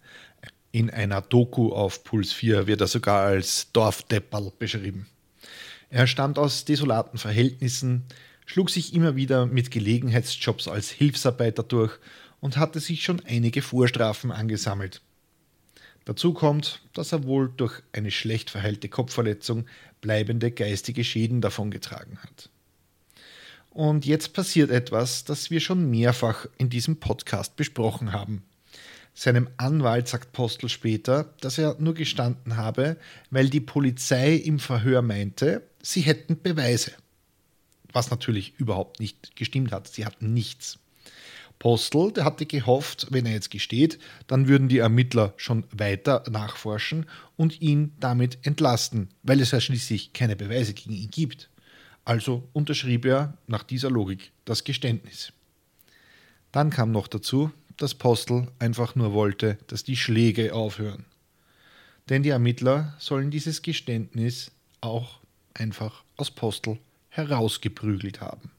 in 0.73 0.89
einer 0.89 1.21
Doku 1.21 1.75
auf 1.75 2.03
Puls 2.03 2.33
4 2.33 2.67
wird 2.67 2.81
er 2.81 2.87
sogar 2.87 3.27
als 3.27 3.71
Dorfdepperl 3.73 4.55
beschrieben. 4.59 5.07
Er 5.91 6.07
stammt 6.07 6.39
aus 6.39 6.65
desolaten 6.65 7.19
Verhältnissen, 7.19 8.07
schlug 8.47 8.71
sich 8.71 8.95
immer 8.95 9.17
wieder 9.17 9.45
mit 9.45 9.71
Gelegenheitsjobs 9.71 10.67
als 10.67 10.89
Hilfsarbeiter 10.89 11.63
durch 11.63 11.93
und 12.41 12.57
hatte 12.57 12.81
sich 12.81 13.05
schon 13.05 13.21
einige 13.27 13.61
Vorstrafen 13.61 14.33
angesammelt. 14.33 15.03
Dazu 16.07 16.33
kommt, 16.33 16.81
dass 16.95 17.13
er 17.13 17.25
wohl 17.25 17.53
durch 17.55 17.83
eine 17.93 18.11
schlecht 18.11 18.49
verheilte 18.49 18.89
Kopfverletzung 18.89 19.67
bleibende 20.01 20.53
geistige 20.53 21.05
Schäden 21.05 21.43
davongetragen 21.43 22.17
hat. 22.21 22.49
Und 23.71 24.05
jetzt 24.05 24.33
passiert 24.33 24.71
etwas, 24.71 25.25
das 25.25 25.51
wir 25.51 25.61
schon 25.61 25.89
mehrfach 25.89 26.47
in 26.59 26.71
diesem 26.71 26.99
Podcast 26.99 27.57
besprochen 27.57 28.13
haben. 28.13 28.43
Seinem 29.15 29.49
Anwalt 29.57 30.09
sagt 30.09 30.33
Postel 30.33 30.69
später, 30.69 31.35
dass 31.41 31.59
er 31.59 31.77
nur 31.79 31.95
gestanden 31.95 32.57
habe, 32.57 32.97
weil 33.31 33.49
die 33.49 33.61
Polizei 33.61 34.35
im 34.35 34.59
Verhör 34.59 35.03
meinte, 35.03 35.63
sie 35.83 36.01
hätten 36.01 36.41
Beweise. 36.43 36.93
Was 37.93 38.11
natürlich 38.11 38.55
überhaupt 38.59 39.01
nicht 39.01 39.37
gestimmt 39.37 39.73
hat. 39.73 39.89
Sie 39.89 40.07
hatten 40.07 40.33
nichts. 40.33 40.79
Postel, 41.59 42.11
der 42.13 42.25
hatte 42.25 42.47
gehofft, 42.47 43.09
wenn 43.11 43.27
er 43.27 43.33
jetzt 43.33 43.51
gesteht, 43.51 43.99
dann 44.27 44.49
würden 44.49 44.69
die 44.69 44.79
Ermittler 44.79 45.35
schon 45.37 45.65
weiter 45.71 46.25
nachforschen 46.31 47.05
und 47.37 47.61
ihn 47.61 47.93
damit 48.01 48.39
entlasten, 48.47 49.11
weil 49.23 49.41
es 49.41 49.51
ja 49.51 49.61
schließlich 49.61 50.15
keine 50.15 50.37
Beweise 50.37 50.73
gegen 50.73 50.95
ihn 50.95 51.11
gibt. 51.11 51.50
Also 52.05 52.49
unterschrieb 52.53 53.05
er 53.05 53.37
nach 53.47 53.63
dieser 53.63 53.91
Logik 53.91 54.33
das 54.45 54.65
Geständnis. 54.65 55.33
Dann 56.53 56.71
kam 56.71 56.91
noch 56.91 57.07
dazu, 57.07 57.53
dass 57.77 57.95
Postel 57.95 58.49
einfach 58.59 58.95
nur 58.95 59.13
wollte, 59.13 59.59
dass 59.69 59.85
die 59.85 59.97
Schläge 59.97 60.55
aufhören. 60.55 61.05
Denn 62.09 62.23
die 62.23 62.31
Ermittler 62.31 62.95
sollen 62.99 63.31
dieses 63.31 63.63
Geständnis 63.63 64.51
auch 64.81 65.21
einfach 65.55 66.03
aus 66.17 66.31
Postel 66.31 66.79
herausgeprügelt 67.09 68.21
haben. 68.21 68.51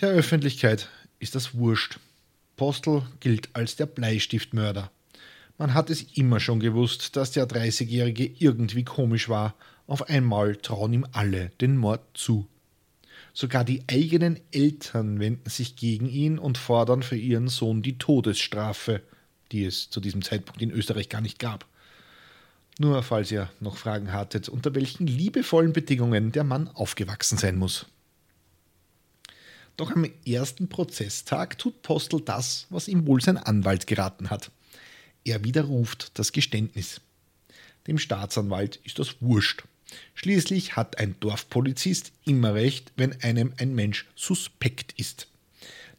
Der 0.00 0.10
Öffentlichkeit 0.10 0.88
ist 1.18 1.34
das 1.34 1.54
wurscht. 1.54 1.98
Postel 2.56 3.02
gilt 3.20 3.54
als 3.54 3.76
der 3.76 3.86
Bleistiftmörder. 3.86 4.90
Man 5.60 5.74
hat 5.74 5.90
es 5.90 6.16
immer 6.16 6.40
schon 6.40 6.58
gewusst, 6.58 7.16
dass 7.16 7.32
der 7.32 7.46
30-Jährige 7.46 8.24
irgendwie 8.38 8.82
komisch 8.82 9.28
war. 9.28 9.54
Auf 9.86 10.08
einmal 10.08 10.56
trauen 10.56 10.94
ihm 10.94 11.06
alle 11.12 11.50
den 11.60 11.76
Mord 11.76 12.00
zu. 12.14 12.46
Sogar 13.34 13.62
die 13.62 13.82
eigenen 13.86 14.40
Eltern 14.52 15.20
wenden 15.20 15.50
sich 15.50 15.76
gegen 15.76 16.08
ihn 16.08 16.38
und 16.38 16.56
fordern 16.56 17.02
für 17.02 17.18
ihren 17.18 17.48
Sohn 17.48 17.82
die 17.82 17.98
Todesstrafe, 17.98 19.02
die 19.52 19.66
es 19.66 19.90
zu 19.90 20.00
diesem 20.00 20.22
Zeitpunkt 20.22 20.62
in 20.62 20.70
Österreich 20.70 21.10
gar 21.10 21.20
nicht 21.20 21.38
gab. 21.38 21.66
Nur 22.78 23.02
falls 23.02 23.30
ihr 23.30 23.50
noch 23.60 23.76
Fragen 23.76 24.14
hattet, 24.14 24.48
unter 24.48 24.74
welchen 24.74 25.06
liebevollen 25.06 25.74
Bedingungen 25.74 26.32
der 26.32 26.44
Mann 26.44 26.68
aufgewachsen 26.68 27.36
sein 27.36 27.58
muss. 27.58 27.84
Doch 29.76 29.94
am 29.94 30.06
ersten 30.26 30.70
Prozesstag 30.70 31.58
tut 31.58 31.82
Postel 31.82 32.22
das, 32.22 32.66
was 32.70 32.88
ihm 32.88 33.06
wohl 33.06 33.20
sein 33.20 33.36
Anwalt 33.36 33.86
geraten 33.86 34.30
hat. 34.30 34.50
Er 35.24 35.44
widerruft 35.44 36.18
das 36.18 36.32
Geständnis. 36.32 37.00
Dem 37.86 37.98
Staatsanwalt 37.98 38.76
ist 38.84 38.98
das 38.98 39.20
wurscht. 39.20 39.64
Schließlich 40.14 40.76
hat 40.76 40.98
ein 40.98 41.16
Dorfpolizist 41.20 42.12
immer 42.24 42.54
recht, 42.54 42.92
wenn 42.96 43.20
einem 43.22 43.52
ein 43.58 43.74
Mensch 43.74 44.06
suspekt 44.14 44.92
ist. 44.98 45.26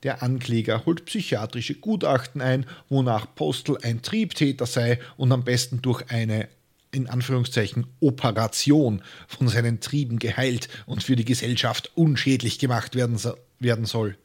Der 0.04 0.24
Ankläger 0.24 0.86
holt 0.86 1.06
psychiatrische 1.06 1.76
Gutachten 1.76 2.42
ein, 2.42 2.66
wonach 2.90 3.36
Postel 3.36 3.78
ein 3.84 4.02
Triebtäter 4.02 4.66
sei 4.66 5.00
und 5.18 5.32
am 5.32 5.44
besten 5.44 5.82
durch 5.82 6.10
eine 6.10 6.48
in 6.92 7.08
Anführungszeichen 7.08 7.88
Operation 8.02 9.02
von 9.28 9.48
seinen 9.48 9.80
Trieben 9.80 10.20
geheilt 10.20 10.68
und 10.86 11.04
für 11.04 11.16
die 11.16 11.26
Gesellschaft 11.26 11.92
unschädlich 11.96 12.60
gemacht 12.60 12.96
werden, 12.96 13.18
werden 13.60 13.86
soll. 13.86 14.18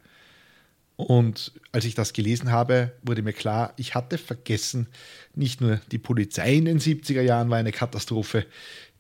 Und 0.97 1.53
als 1.73 1.85
ich 1.85 1.95
das 1.95 2.15
gelesen 2.15 2.51
habe, 2.51 2.93
wurde 3.03 3.23
mir 3.23 3.35
klar, 3.35 3.75
ich 3.77 3.95
hatte 3.95 4.17
vergessen, 4.17 4.89
nicht 5.35 5.61
nur 5.61 5.81
die 5.93 5.99
Polizei 5.99 6.55
in 6.55 6.65
den 6.65 6.81
70er 6.81 7.21
Jahren 7.21 7.51
war 7.51 7.59
eine 7.59 7.73
Katastrophe, 7.73 8.47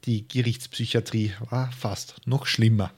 die 0.04 0.28
Gerichtspsychiatrie 0.28 1.32
war 1.50 1.72
fast 1.72 2.16
noch 2.26 2.46
schlimmer. 2.46 2.92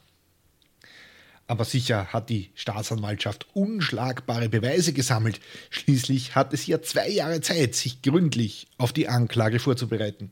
Aber 1.47 1.65
sicher 1.65 2.09
hat 2.13 2.29
die 2.29 2.51
Staatsanwaltschaft 2.55 3.47
unschlagbare 3.55 4.51
Beweise 4.51 4.93
gesammelt. 4.93 5.41
Schließlich 5.71 6.35
hatte 6.35 6.59
sie 6.59 6.73
ja 6.73 6.83
zwei 6.83 7.09
Jahre 7.09 7.41
Zeit, 7.41 7.75
sich 7.75 8.03
gründlich 8.03 8.67
auf 8.77 8.93
die 8.93 9.09
Anklage 9.09 9.59
vorzubereiten. 9.59 10.31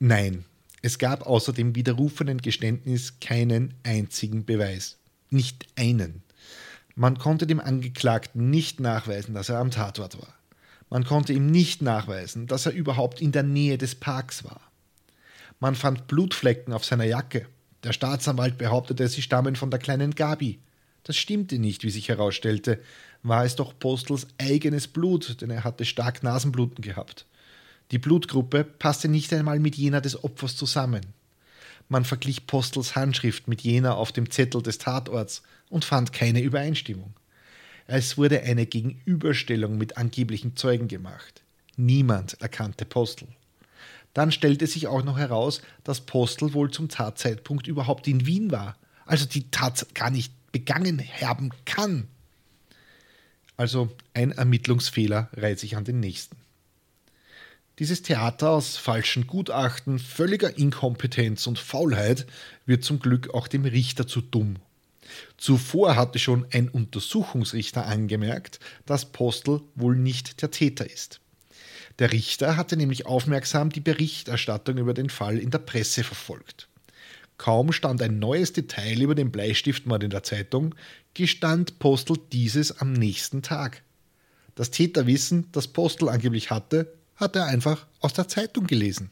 Nein, 0.00 0.44
es 0.82 0.98
gab 0.98 1.26
außer 1.26 1.52
dem 1.52 1.76
widerrufenen 1.76 2.38
Geständnis 2.42 3.20
keinen 3.20 3.74
einzigen 3.84 4.44
Beweis. 4.44 4.98
Nicht 5.30 5.66
einen. 5.76 6.22
Man 6.98 7.18
konnte 7.18 7.46
dem 7.46 7.60
Angeklagten 7.60 8.48
nicht 8.48 8.80
nachweisen, 8.80 9.34
dass 9.34 9.50
er 9.50 9.58
am 9.58 9.70
Tatort 9.70 10.18
war. 10.18 10.34
Man 10.88 11.04
konnte 11.04 11.34
ihm 11.34 11.50
nicht 11.50 11.82
nachweisen, 11.82 12.46
dass 12.46 12.64
er 12.64 12.72
überhaupt 12.72 13.20
in 13.20 13.32
der 13.32 13.42
Nähe 13.42 13.76
des 13.76 13.94
Parks 13.94 14.44
war. 14.44 14.62
Man 15.60 15.74
fand 15.74 16.06
Blutflecken 16.06 16.72
auf 16.72 16.86
seiner 16.86 17.04
Jacke. 17.04 17.46
Der 17.82 17.92
Staatsanwalt 17.92 18.56
behauptete, 18.56 19.08
sie 19.08 19.20
stammen 19.20 19.56
von 19.56 19.70
der 19.70 19.78
kleinen 19.78 20.14
Gabi. 20.14 20.58
Das 21.04 21.18
stimmte 21.18 21.58
nicht, 21.58 21.84
wie 21.84 21.90
sich 21.90 22.08
herausstellte. 22.08 22.80
War 23.22 23.44
es 23.44 23.56
doch 23.56 23.78
Postels 23.78 24.26
eigenes 24.38 24.88
Blut, 24.88 25.42
denn 25.42 25.50
er 25.50 25.64
hatte 25.64 25.84
stark 25.84 26.22
Nasenbluten 26.22 26.82
gehabt. 26.82 27.26
Die 27.90 27.98
Blutgruppe 27.98 28.64
passte 28.64 29.08
nicht 29.08 29.32
einmal 29.34 29.60
mit 29.60 29.76
jener 29.76 30.00
des 30.00 30.24
Opfers 30.24 30.56
zusammen. 30.56 31.02
Man 31.88 32.04
verglich 32.04 32.46
Postels 32.46 32.96
Handschrift 32.96 33.48
mit 33.48 33.60
jener 33.62 33.96
auf 33.96 34.12
dem 34.12 34.30
Zettel 34.30 34.62
des 34.62 34.78
Tatorts 34.78 35.42
und 35.70 35.84
fand 35.84 36.12
keine 36.12 36.40
Übereinstimmung. 36.40 37.14
Es 37.86 38.18
wurde 38.18 38.42
eine 38.42 38.66
Gegenüberstellung 38.66 39.78
mit 39.78 39.96
angeblichen 39.96 40.56
Zeugen 40.56 40.88
gemacht. 40.88 41.42
Niemand 41.76 42.40
erkannte 42.40 42.84
Postel. 42.84 43.28
Dann 44.14 44.32
stellte 44.32 44.66
sich 44.66 44.88
auch 44.88 45.04
noch 45.04 45.18
heraus, 45.18 45.60
dass 45.84 46.00
Postel 46.00 46.54
wohl 46.54 46.70
zum 46.70 46.88
Tatzeitpunkt 46.88 47.66
überhaupt 47.66 48.08
in 48.08 48.26
Wien 48.26 48.50
war, 48.50 48.76
also 49.04 49.26
die 49.26 49.50
Tat 49.50 49.94
gar 49.94 50.10
nicht 50.10 50.32
begangen 50.52 51.02
haben 51.20 51.50
kann. 51.66 52.08
Also 53.56 53.90
ein 54.14 54.32
Ermittlungsfehler 54.32 55.28
reiht 55.34 55.58
sich 55.58 55.76
an 55.76 55.84
den 55.84 56.00
nächsten. 56.00 56.36
Dieses 57.78 58.00
Theater 58.00 58.52
aus 58.52 58.78
falschen 58.78 59.26
Gutachten, 59.26 59.98
völliger 59.98 60.56
Inkompetenz 60.56 61.46
und 61.46 61.58
Faulheit 61.58 62.26
wird 62.64 62.84
zum 62.84 63.00
Glück 63.00 63.34
auch 63.34 63.48
dem 63.48 63.66
Richter 63.66 64.06
zu 64.06 64.22
dumm. 64.22 64.56
Zuvor 65.36 65.94
hatte 65.94 66.18
schon 66.18 66.46
ein 66.52 66.70
Untersuchungsrichter 66.70 67.84
angemerkt, 67.84 68.60
dass 68.86 69.12
Postel 69.12 69.60
wohl 69.74 69.94
nicht 69.94 70.40
der 70.40 70.50
Täter 70.50 70.90
ist. 70.90 71.20
Der 71.98 72.12
Richter 72.12 72.56
hatte 72.56 72.78
nämlich 72.78 73.04
aufmerksam 73.04 73.68
die 73.68 73.80
Berichterstattung 73.80 74.78
über 74.78 74.94
den 74.94 75.10
Fall 75.10 75.38
in 75.38 75.50
der 75.50 75.58
Presse 75.58 76.02
verfolgt. 76.02 76.68
Kaum 77.36 77.72
stand 77.72 78.00
ein 78.00 78.18
neues 78.18 78.54
Detail 78.54 79.02
über 79.02 79.14
den 79.14 79.30
Bleistiftmord 79.30 80.02
in 80.02 80.10
der 80.10 80.22
Zeitung, 80.22 80.74
gestand 81.12 81.78
Postel 81.78 82.16
dieses 82.32 82.80
am 82.80 82.94
nächsten 82.94 83.42
Tag. 83.42 83.82
Das 84.54 84.70
Täterwissen, 84.70 85.48
das 85.52 85.68
Postel 85.68 86.08
angeblich 86.08 86.50
hatte, 86.50 86.94
hat 87.16 87.36
er 87.36 87.46
einfach 87.46 87.86
aus 88.00 88.12
der 88.12 88.28
Zeitung 88.28 88.66
gelesen. 88.66 89.10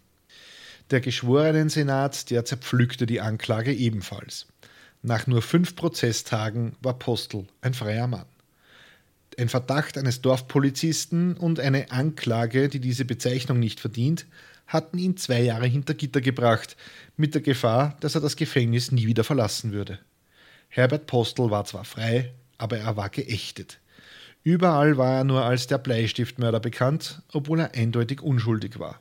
Der 0.90 1.00
Geschworenensenat, 1.00 2.30
der 2.30 2.44
zerpflückte 2.44 3.06
die 3.06 3.20
Anklage 3.20 3.72
ebenfalls. 3.72 4.46
Nach 5.02 5.26
nur 5.26 5.42
fünf 5.42 5.76
Prozesstagen 5.76 6.76
war 6.80 6.98
Postel 6.98 7.46
ein 7.60 7.74
freier 7.74 8.06
Mann. 8.06 8.26
Ein 9.38 9.48
Verdacht 9.48 9.98
eines 9.98 10.20
Dorfpolizisten 10.20 11.36
und 11.36 11.58
eine 11.58 11.90
Anklage, 11.90 12.68
die 12.68 12.80
diese 12.80 13.04
Bezeichnung 13.04 13.58
nicht 13.58 13.80
verdient, 13.80 14.26
hatten 14.66 14.98
ihn 14.98 15.16
zwei 15.16 15.42
Jahre 15.42 15.66
hinter 15.66 15.94
Gitter 15.94 16.20
gebracht, 16.20 16.76
mit 17.16 17.34
der 17.34 17.42
Gefahr, 17.42 17.96
dass 18.00 18.14
er 18.14 18.20
das 18.20 18.36
Gefängnis 18.36 18.92
nie 18.92 19.06
wieder 19.06 19.24
verlassen 19.24 19.72
würde. 19.72 19.98
Herbert 20.68 21.06
Postel 21.06 21.50
war 21.50 21.64
zwar 21.64 21.84
frei, 21.84 22.32
aber 22.58 22.78
er 22.78 22.96
war 22.96 23.08
geächtet. 23.08 23.78
Überall 24.44 24.98
war 24.98 25.16
er 25.16 25.24
nur 25.24 25.42
als 25.42 25.68
der 25.68 25.78
Bleistiftmörder 25.78 26.60
bekannt, 26.60 27.22
obwohl 27.32 27.60
er 27.60 27.74
eindeutig 27.74 28.20
unschuldig 28.20 28.78
war. 28.78 29.00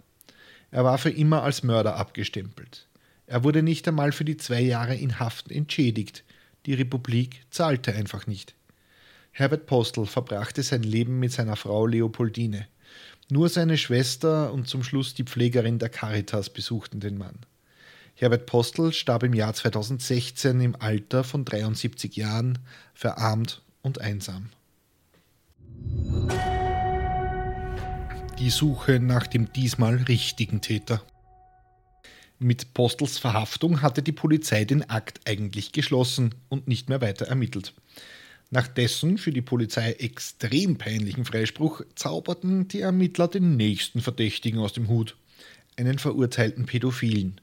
Er 0.72 0.86
war 0.86 0.98
für 0.98 1.10
immer 1.10 1.44
als 1.44 1.64
Mörder 1.64 1.98
abgestempelt. 1.98 2.88
Er 3.28 3.44
wurde 3.44 3.62
nicht 3.62 3.86
einmal 3.86 4.14
für 4.14 4.24
die 4.24 4.38
zwei 4.38 4.62
Jahre 4.62 4.96
in 4.96 5.20
Haft 5.20 5.52
entschädigt. 5.52 6.24
Die 6.66 6.74
Republik 6.74 7.42
zahlte 7.52 7.94
einfach 7.94 8.26
nicht. 8.26 8.56
Herbert 9.32 9.66
Postel 9.66 10.06
verbrachte 10.06 10.64
sein 10.64 10.84
Leben 10.84 11.20
mit 11.20 11.34
seiner 11.34 11.58
Frau 11.58 11.88
Leopoldine. 11.88 12.66
Nur 13.30 13.50
seine 13.50 13.78
Schwester 13.78 14.54
und 14.54 14.70
zum 14.70 14.82
Schluss 14.82 15.14
die 15.14 15.26
Pflegerin 15.26 15.78
der 15.78 15.90
Caritas 15.90 16.52
besuchten 16.52 17.02
den 17.02 17.18
Mann. 17.18 17.40
Herbert 18.16 18.46
Postel 18.46 18.94
starb 18.94 19.24
im 19.24 19.34
Jahr 19.34 19.54
2016 19.54 20.62
im 20.62 20.76
Alter 20.80 21.26
von 21.26 21.44
73 21.44 22.16
Jahren, 22.16 22.60
verarmt 22.94 23.62
und 23.82 24.00
einsam. 24.00 24.50
Die 28.40 28.50
Suche 28.50 29.00
nach 29.00 29.28
dem 29.28 29.54
diesmal 29.54 29.96
richtigen 29.96 30.60
Täter. 30.62 31.04
Mit 32.40 32.74
Postels 32.74 33.18
Verhaftung 33.18 33.82
hatte 33.82 34.04
die 34.04 34.12
Polizei 34.12 34.66
den 34.66 34.90
Akt 34.90 35.22
eigentlich 35.26 35.72
geschlossen 35.72 36.36
und 36.50 36.68
nicht 36.68 36.90
mehr 36.90 37.00
weiter 37.00 37.28
ermittelt. 37.28 37.74
Nach 38.50 38.68
dessen 38.68 39.18
für 39.18 39.32
die 39.32 39.42
Polizei 39.42 39.94
extrem 39.94 40.78
peinlichen 40.78 41.26
Freispruch 41.26 41.82
zauberten 41.96 42.68
die 42.68 42.82
Ermittler 42.82 43.28
den 43.28 43.56
nächsten 43.56 44.02
Verdächtigen 44.02 44.60
aus 44.60 44.74
dem 44.74 44.90
Hut, 44.90 45.16
einen 45.78 45.98
verurteilten 45.98 46.66
Pädophilen. 46.66 47.40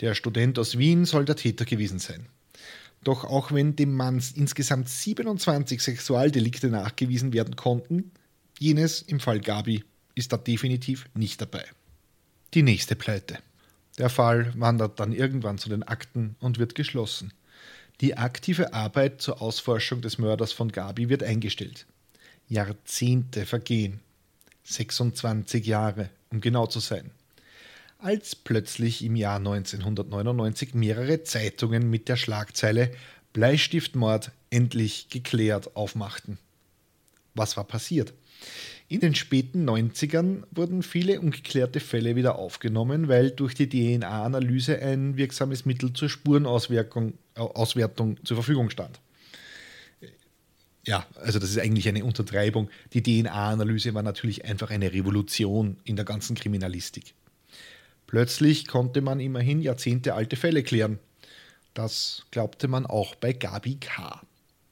Der 0.00 0.14
Student 0.14 0.58
aus 0.58 0.76
Wien 0.76 1.04
soll 1.04 1.24
der 1.24 1.36
Täter 1.36 1.64
gewesen 1.64 2.00
sein. 2.00 2.26
Doch 3.04 3.24
auch 3.24 3.52
wenn 3.52 3.74
dem 3.74 3.94
Mann 3.94 4.22
insgesamt 4.34 4.88
27 4.88 5.82
Sexualdelikte 5.82 6.68
nachgewiesen 6.68 7.32
werden 7.32 7.56
konnten, 7.56 8.12
jenes 8.58 9.02
im 9.02 9.18
Fall 9.18 9.40
Gabi 9.40 9.84
ist 10.14 10.32
da 10.32 10.36
definitiv 10.36 11.08
nicht 11.14 11.40
dabei. 11.40 11.64
Die 12.54 12.62
nächste 12.62 12.94
Pleite. 12.94 13.38
Der 13.98 14.08
Fall 14.08 14.52
wandert 14.56 15.00
dann 15.00 15.12
irgendwann 15.12 15.58
zu 15.58 15.68
den 15.68 15.82
Akten 15.82 16.36
und 16.40 16.58
wird 16.58 16.74
geschlossen. 16.74 17.32
Die 18.00 18.16
aktive 18.16 18.72
Arbeit 18.72 19.20
zur 19.20 19.42
Ausforschung 19.42 20.00
des 20.00 20.18
Mörders 20.18 20.52
von 20.52 20.70
Gabi 20.70 21.08
wird 21.08 21.22
eingestellt. 21.22 21.86
Jahrzehnte 22.48 23.46
vergehen. 23.46 24.00
26 24.64 25.66
Jahre, 25.66 26.10
um 26.30 26.40
genau 26.40 26.66
zu 26.66 26.80
sein. 26.80 27.10
Als 28.02 28.34
plötzlich 28.34 29.04
im 29.04 29.14
Jahr 29.14 29.36
1999 29.36 30.74
mehrere 30.74 31.22
Zeitungen 31.22 31.88
mit 31.88 32.08
der 32.08 32.16
Schlagzeile 32.16 32.90
Bleistiftmord 33.32 34.32
endlich 34.50 35.08
geklärt 35.08 35.76
aufmachten. 35.76 36.38
Was 37.36 37.56
war 37.56 37.62
passiert? 37.62 38.12
In 38.88 38.98
den 38.98 39.14
späten 39.14 39.70
90ern 39.70 40.42
wurden 40.50 40.82
viele 40.82 41.20
ungeklärte 41.20 41.78
Fälle 41.78 42.16
wieder 42.16 42.40
aufgenommen, 42.40 43.06
weil 43.06 43.30
durch 43.30 43.54
die 43.54 43.68
DNA-Analyse 43.68 44.82
ein 44.82 45.16
wirksames 45.16 45.64
Mittel 45.64 45.92
zur 45.92 46.08
Spurenauswertung 46.08 47.14
Auswertung 47.36 48.16
zur 48.24 48.36
Verfügung 48.36 48.68
stand. 48.70 49.00
ja, 50.84 51.06
also 51.20 51.38
das 51.38 51.50
ist 51.50 51.60
eigentlich 51.60 51.88
eine 51.88 52.04
Untertreibung. 52.04 52.68
Die 52.94 53.02
DNA-Analyse 53.04 53.94
war 53.94 54.02
natürlich 54.02 54.44
einfach 54.44 54.70
eine 54.70 54.92
Revolution 54.92 55.76
in 55.84 55.94
der 55.94 56.04
ganzen 56.04 56.34
Kriminalistik. 56.34 57.14
Plötzlich 58.12 58.68
konnte 58.68 59.00
man 59.00 59.20
immerhin 59.20 59.62
jahrzehntealte 59.62 60.36
Fälle 60.36 60.62
klären. 60.62 60.98
Das 61.72 62.26
glaubte 62.30 62.68
man 62.68 62.84
auch 62.84 63.14
bei 63.14 63.32
Gabi 63.32 63.76
K. 63.76 64.20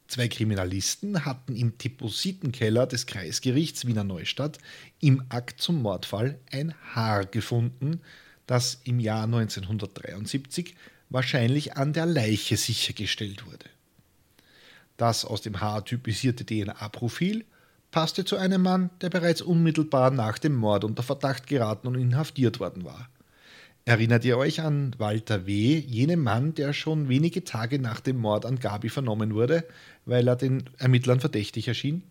Zwei 0.09 0.29
Kriminalisten 0.29 1.25
hatten 1.25 1.57
im 1.57 1.79
Depositenkeller 1.79 2.87
des 2.87 3.07
Kreisgerichts 3.07 3.87
Wiener 3.87 4.05
Neustadt 4.05 4.59
im 5.01 5.25
Akt 5.31 5.63
zum 5.63 5.81
Mordfall 5.81 6.39
ein 6.53 6.75
Haar 6.93 7.25
gefunden, 7.25 8.03
das 8.47 8.83
im 8.85 9.01
Jahr 9.01 9.25
1973 9.25 10.77
wahrscheinlich 11.09 11.79
an 11.79 11.95
der 11.95 12.05
Leiche 12.05 12.59
sichergestellt 12.59 13.47
wurde. 13.47 13.71
Das 14.99 15.25
aus 15.25 15.41
dem 15.41 15.63
Haar 15.63 15.87
typisierte 15.87 16.45
DNA-Profil 16.45 17.47
passte 17.91 18.27
zu 18.27 18.37
einem 18.37 18.61
Mann, 18.61 18.91
der 19.01 19.09
bereits 19.09 19.41
unmittelbar 19.41 20.11
nach 20.11 20.37
dem 20.37 20.57
Mord 20.57 20.85
unter 20.85 21.03
Verdacht 21.03 21.47
geraten 21.47 21.87
und 21.87 21.95
inhaftiert 21.95 22.61
worden 22.61 22.85
war. 22.85 23.09
Erinnert 23.85 24.25
ihr 24.25 24.37
euch 24.37 24.61
an 24.61 24.95
Walter 24.99 25.47
W., 25.47 25.79
jenem 25.79 26.23
Mann, 26.23 26.55
der 26.55 26.73
schon 26.73 27.09
wenige 27.09 27.45
Tage 27.45 27.79
nach 27.79 28.01
dem 28.01 28.19
Mord 28.19 28.45
an 28.45 28.59
Gabi 28.59 28.89
vernommen 28.89 29.35
wurde, 29.35 29.67
weil 30.05 30.29
er 30.29 30.37
den 30.37 30.69
Ermittlern 30.79 31.21
verdächtig 31.21 31.67
erschien? 31.67 32.03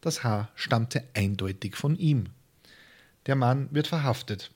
Das 0.00 0.22
Haar 0.22 0.50
stammte 0.54 1.04
eindeutig 1.14 1.76
von 1.76 1.96
ihm. 1.96 2.26
Der 3.26 3.36
Mann 3.36 3.68
wird 3.70 3.86
verhaftet. 3.86 4.50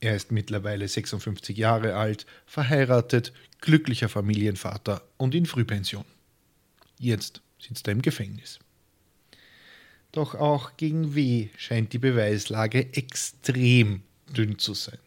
Er 0.00 0.14
ist 0.14 0.30
mittlerweile 0.30 0.86
56 0.86 1.56
Jahre 1.56 1.94
alt, 1.94 2.26
verheiratet, 2.46 3.32
glücklicher 3.60 4.08
Familienvater 4.08 5.02
und 5.16 5.34
in 5.34 5.46
Frühpension. 5.46 6.04
Jetzt 6.98 7.42
sitzt 7.58 7.88
er 7.88 7.92
im 7.92 8.02
Gefängnis. 8.02 8.58
Doch 10.12 10.34
auch 10.34 10.76
gegen 10.76 11.14
W 11.14 11.48
scheint 11.56 11.92
die 11.92 11.98
Beweislage 11.98 12.92
extrem 12.94 14.02
dünn 14.36 14.58
zu 14.58 14.74
sein. 14.74 14.98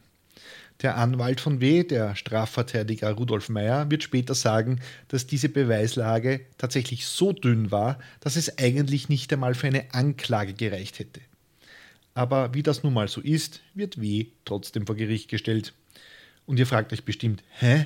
Der 0.81 0.97
Anwalt 0.97 1.39
von 1.39 1.61
W., 1.61 1.83
der 1.83 2.15
Strafverteidiger 2.15 3.11
Rudolf 3.11 3.49
Meyer, 3.49 3.91
wird 3.91 4.01
später 4.01 4.33
sagen, 4.33 4.79
dass 5.09 5.27
diese 5.27 5.49
Beweislage 5.49 6.41
tatsächlich 6.57 7.05
so 7.05 7.33
dünn 7.33 7.69
war, 7.69 7.99
dass 8.19 8.35
es 8.35 8.57
eigentlich 8.57 9.07
nicht 9.07 9.31
einmal 9.31 9.53
für 9.53 9.67
eine 9.67 9.93
Anklage 9.93 10.53
gereicht 10.53 10.97
hätte. 10.97 11.21
Aber 12.15 12.53
wie 12.53 12.63
das 12.63 12.83
nun 12.83 12.93
mal 12.93 13.07
so 13.07 13.21
ist, 13.21 13.61
wird 13.75 14.01
W. 14.01 14.25
trotzdem 14.43 14.87
vor 14.87 14.95
Gericht 14.95 15.29
gestellt. 15.29 15.73
Und 16.45 16.57
ihr 16.57 16.67
fragt 16.67 16.91
euch 16.91 17.05
bestimmt, 17.05 17.43
hä? 17.59 17.85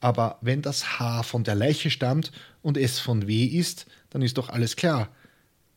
Aber 0.00 0.38
wenn 0.42 0.60
das 0.60 0.98
H 0.98 1.22
von 1.22 1.44
der 1.44 1.54
Leiche 1.54 1.90
stammt 1.90 2.30
und 2.60 2.76
es 2.76 3.00
von 3.00 3.26
W 3.26 3.44
ist, 3.46 3.86
dann 4.10 4.20
ist 4.20 4.36
doch 4.36 4.50
alles 4.50 4.76
klar. 4.76 5.08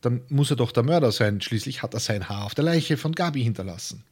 Dann 0.02 0.20
muss 0.28 0.50
er 0.50 0.56
doch 0.56 0.70
der 0.70 0.82
Mörder 0.82 1.12
sein. 1.12 1.40
Schließlich 1.40 1.82
hat 1.82 1.94
er 1.94 2.00
sein 2.00 2.28
Haar 2.28 2.44
auf 2.44 2.54
der 2.54 2.64
Leiche 2.64 2.98
von 2.98 3.14
Gabi 3.14 3.42
hinterlassen. 3.42 4.04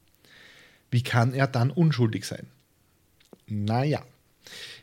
Wie 0.91 1.03
kann 1.03 1.35
er 1.35 1.47
dann 1.47 1.71
unschuldig 1.71 2.25
sein? 2.25 2.47
Naja, 3.47 4.03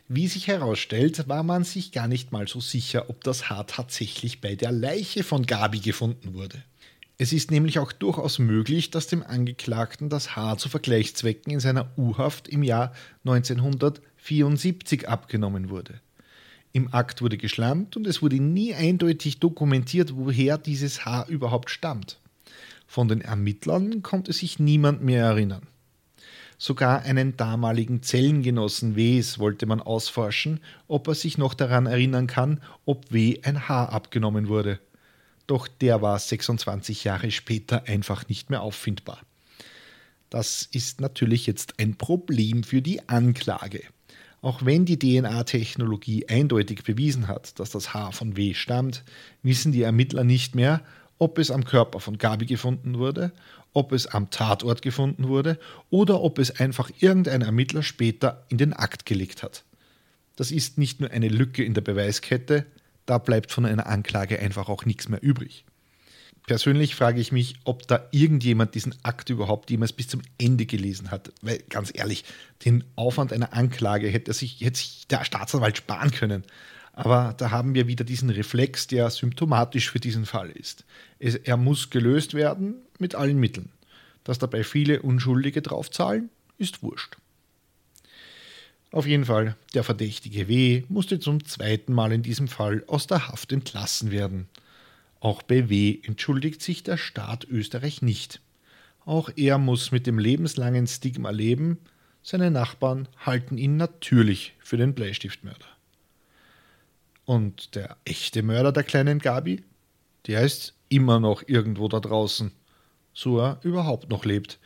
wie 0.08 0.28
sich 0.28 0.48
herausstellt, 0.48 1.28
war 1.28 1.42
man 1.42 1.64
sich 1.64 1.90
gar 1.92 2.08
nicht 2.08 2.30
mal 2.30 2.46
so 2.46 2.60
sicher, 2.60 3.08
ob 3.08 3.24
das 3.24 3.48
Haar 3.48 3.66
tatsächlich 3.66 4.40
bei 4.40 4.54
der 4.54 4.70
Leiche 4.70 5.22
von 5.22 5.46
Gabi 5.46 5.80
gefunden 5.80 6.34
wurde. 6.34 6.62
Es 7.16 7.32
ist 7.32 7.50
nämlich 7.50 7.78
auch 7.78 7.92
durchaus 7.92 8.38
möglich, 8.38 8.90
dass 8.90 9.06
dem 9.06 9.22
Angeklagten 9.22 10.08
das 10.08 10.36
Haar 10.36 10.58
zu 10.58 10.68
Vergleichszwecken 10.68 11.52
in 11.52 11.60
seiner 11.60 11.96
U-Haft 11.96 12.48
im 12.48 12.62
Jahr 12.62 12.92
1974 13.24 15.08
abgenommen 15.08 15.70
wurde. 15.70 16.00
Im 16.72 16.92
Akt 16.92 17.22
wurde 17.22 17.38
geschlampt 17.38 17.96
und 17.96 18.06
es 18.06 18.20
wurde 18.20 18.40
nie 18.40 18.74
eindeutig 18.74 19.38
dokumentiert, 19.38 20.16
woher 20.16 20.58
dieses 20.58 21.04
Haar 21.04 21.28
überhaupt 21.28 21.70
stammt. 21.70 22.18
Von 22.86 23.08
den 23.08 23.20
Ermittlern 23.20 24.02
konnte 24.02 24.32
sich 24.32 24.58
niemand 24.58 25.02
mehr 25.02 25.24
erinnern. 25.24 25.68
Sogar 26.58 27.02
einen 27.02 27.36
damaligen 27.36 28.02
Zellengenossen 28.02 28.96
Ws 28.96 29.38
wollte 29.38 29.66
man 29.66 29.80
ausforschen, 29.80 30.60
ob 30.88 31.08
er 31.08 31.14
sich 31.14 31.38
noch 31.38 31.54
daran 31.54 31.86
erinnern 31.86 32.26
kann, 32.26 32.60
ob 32.84 33.12
W 33.12 33.40
ein 33.42 33.68
Haar 33.68 33.92
abgenommen 33.92 34.48
wurde 34.48 34.80
doch 35.46 35.68
der 35.68 36.02
war 36.02 36.18
26 36.18 37.04
Jahre 37.04 37.30
später 37.30 37.86
einfach 37.86 38.28
nicht 38.28 38.50
mehr 38.50 38.62
auffindbar. 38.62 39.20
Das 40.30 40.68
ist 40.72 41.00
natürlich 41.00 41.46
jetzt 41.46 41.78
ein 41.78 41.96
Problem 41.96 42.64
für 42.64 42.82
die 42.82 43.08
Anklage. 43.08 43.82
Auch 44.40 44.64
wenn 44.64 44.84
die 44.84 44.98
DNA-Technologie 44.98 46.28
eindeutig 46.28 46.82
bewiesen 46.82 47.28
hat, 47.28 47.58
dass 47.58 47.70
das 47.70 47.94
Haar 47.94 48.12
von 48.12 48.36
W 48.36 48.52
stammt, 48.52 49.04
wissen 49.42 49.72
die 49.72 49.82
Ermittler 49.82 50.24
nicht 50.24 50.54
mehr, 50.54 50.82
ob 51.18 51.38
es 51.38 51.50
am 51.50 51.64
Körper 51.64 52.00
von 52.00 52.18
Gabi 52.18 52.46
gefunden 52.46 52.98
wurde, 52.98 53.32
ob 53.72 53.92
es 53.92 54.06
am 54.06 54.30
Tatort 54.30 54.82
gefunden 54.82 55.28
wurde 55.28 55.58
oder 55.90 56.20
ob 56.20 56.38
es 56.38 56.60
einfach 56.60 56.90
irgendein 56.98 57.42
Ermittler 57.42 57.82
später 57.82 58.44
in 58.48 58.58
den 58.58 58.72
Akt 58.72 59.06
gelegt 59.06 59.42
hat. 59.42 59.64
Das 60.36 60.50
ist 60.50 60.78
nicht 60.78 61.00
nur 61.00 61.10
eine 61.10 61.28
Lücke 61.28 61.64
in 61.64 61.74
der 61.74 61.82
Beweiskette, 61.82 62.66
da 63.06 63.18
bleibt 63.18 63.52
von 63.52 63.66
einer 63.66 63.86
Anklage 63.86 64.38
einfach 64.38 64.68
auch 64.68 64.84
nichts 64.84 65.08
mehr 65.08 65.22
übrig. 65.22 65.64
Persönlich 66.46 66.94
frage 66.94 67.20
ich 67.20 67.32
mich, 67.32 67.56
ob 67.64 67.88
da 67.88 68.06
irgendjemand 68.10 68.74
diesen 68.74 68.94
Akt 69.02 69.30
überhaupt 69.30 69.70
jemals 69.70 69.94
bis 69.94 70.08
zum 70.08 70.20
Ende 70.36 70.66
gelesen 70.66 71.10
hat. 71.10 71.32
Weil 71.40 71.58
ganz 71.70 71.90
ehrlich, 71.94 72.24
den 72.66 72.84
Aufwand 72.96 73.32
einer 73.32 73.54
Anklage 73.54 74.08
hätte 74.08 74.32
sich, 74.34 74.58
sich 74.74 75.06
der 75.08 75.24
Staatsanwalt 75.24 75.78
sparen 75.78 76.10
können. 76.10 76.44
Aber 76.94 77.34
da 77.36 77.50
haben 77.50 77.74
wir 77.74 77.88
wieder 77.88 78.04
diesen 78.04 78.30
Reflex, 78.30 78.86
der 78.86 79.10
symptomatisch 79.10 79.90
für 79.90 80.00
diesen 80.00 80.26
Fall 80.26 80.50
ist. 80.50 80.84
Es, 81.18 81.34
er 81.34 81.56
muss 81.56 81.90
gelöst 81.90 82.34
werden 82.34 82.76
mit 82.98 83.14
allen 83.16 83.38
Mitteln. 83.38 83.70
Dass 84.22 84.38
dabei 84.38 84.64
viele 84.64 85.02
Unschuldige 85.02 85.60
draufzahlen, 85.60 86.30
ist 86.56 86.82
wurscht. 86.82 87.16
Auf 88.92 89.06
jeden 89.06 89.24
Fall, 89.24 89.56
der 89.74 89.82
verdächtige 89.82 90.46
W. 90.46 90.84
musste 90.88 91.18
zum 91.18 91.44
zweiten 91.44 91.92
Mal 91.92 92.12
in 92.12 92.22
diesem 92.22 92.46
Fall 92.46 92.84
aus 92.86 93.08
der 93.08 93.26
Haft 93.26 93.50
entlassen 93.50 94.12
werden. 94.12 94.48
Auch 95.18 95.42
bei 95.42 95.68
W. 95.68 95.98
entschuldigt 96.04 96.62
sich 96.62 96.84
der 96.84 96.96
Staat 96.96 97.44
Österreich 97.44 98.02
nicht. 98.02 98.40
Auch 99.04 99.30
er 99.34 99.58
muss 99.58 99.90
mit 99.90 100.06
dem 100.06 100.20
lebenslangen 100.20 100.86
Stigma 100.86 101.30
leben, 101.30 101.78
seine 102.22 102.50
Nachbarn 102.50 103.08
halten 103.18 103.58
ihn 103.58 103.76
natürlich 103.76 104.54
für 104.60 104.76
den 104.76 104.94
Bleistiftmörder. 104.94 105.73
Und 107.24 107.74
der 107.74 107.96
echte 108.04 108.42
Mörder 108.42 108.72
der 108.72 108.84
kleinen 108.84 109.18
Gabi, 109.18 109.64
der 110.26 110.42
ist 110.42 110.74
immer 110.88 111.20
noch 111.20 111.42
irgendwo 111.46 111.88
da 111.88 112.00
draußen, 112.00 112.52
so 113.12 113.38
er 113.38 113.60
überhaupt 113.62 114.10
noch 114.10 114.24
lebt. 114.24 114.58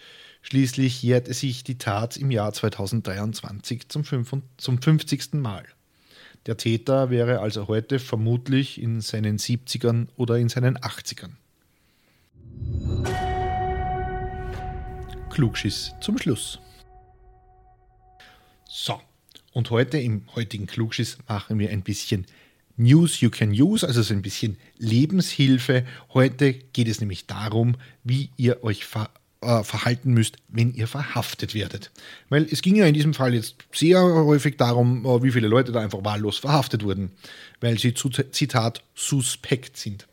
Schließlich 0.42 1.02
jährte 1.02 1.34
sich 1.34 1.64
die 1.64 1.78
Tat 1.78 2.16
im 2.16 2.30
Jahr 2.30 2.52
2023 2.52 3.88
zum, 3.88 4.04
zum 4.56 4.82
50. 4.82 5.34
Mal. 5.34 5.64
Der 6.46 6.56
Täter 6.56 7.10
wäre 7.10 7.40
also 7.40 7.68
heute 7.68 7.98
vermutlich 7.98 8.80
in 8.80 9.00
seinen 9.00 9.38
70ern 9.38 10.08
oder 10.16 10.38
in 10.38 10.48
seinen 10.48 10.78
80ern. 10.78 11.32
Klugschiss 15.30 15.92
zum 16.00 16.18
Schluss. 16.18 16.58
So, 18.64 19.00
und 19.52 19.70
heute 19.70 19.98
im 19.98 20.22
heutigen 20.34 20.66
Klugschiss 20.66 21.18
machen 21.28 21.58
wir 21.58 21.70
ein 21.70 21.82
bisschen 21.82 22.26
News 22.78 23.20
You 23.20 23.28
Can 23.28 23.50
Use, 23.50 23.86
also 23.86 24.02
so 24.02 24.14
ein 24.14 24.22
bisschen 24.22 24.56
Lebenshilfe. 24.78 25.84
Heute 26.14 26.54
geht 26.54 26.88
es 26.88 27.00
nämlich 27.00 27.26
darum, 27.26 27.76
wie 28.04 28.30
ihr 28.36 28.64
euch 28.64 28.86
ver 28.86 29.10
äh, 29.40 29.62
verhalten 29.62 30.12
müsst, 30.14 30.36
wenn 30.48 30.74
ihr 30.74 30.88
verhaftet 30.88 31.54
werdet. 31.54 31.92
Weil 32.28 32.48
es 32.50 32.60
ging 32.60 32.74
ja 32.74 32.86
in 32.86 32.94
diesem 32.94 33.14
Fall 33.14 33.34
jetzt 33.34 33.54
sehr 33.72 34.00
häufig 34.00 34.56
darum, 34.56 35.04
äh, 35.04 35.22
wie 35.22 35.30
viele 35.30 35.46
Leute 35.46 35.70
da 35.70 35.80
einfach 35.80 36.04
wahllos 36.04 36.38
verhaftet 36.38 36.82
wurden, 36.82 37.12
weil 37.60 37.78
sie 37.78 37.94
zu, 37.94 38.08
Zitat, 38.08 38.82
suspekt 38.96 39.76
sind. 39.76 40.08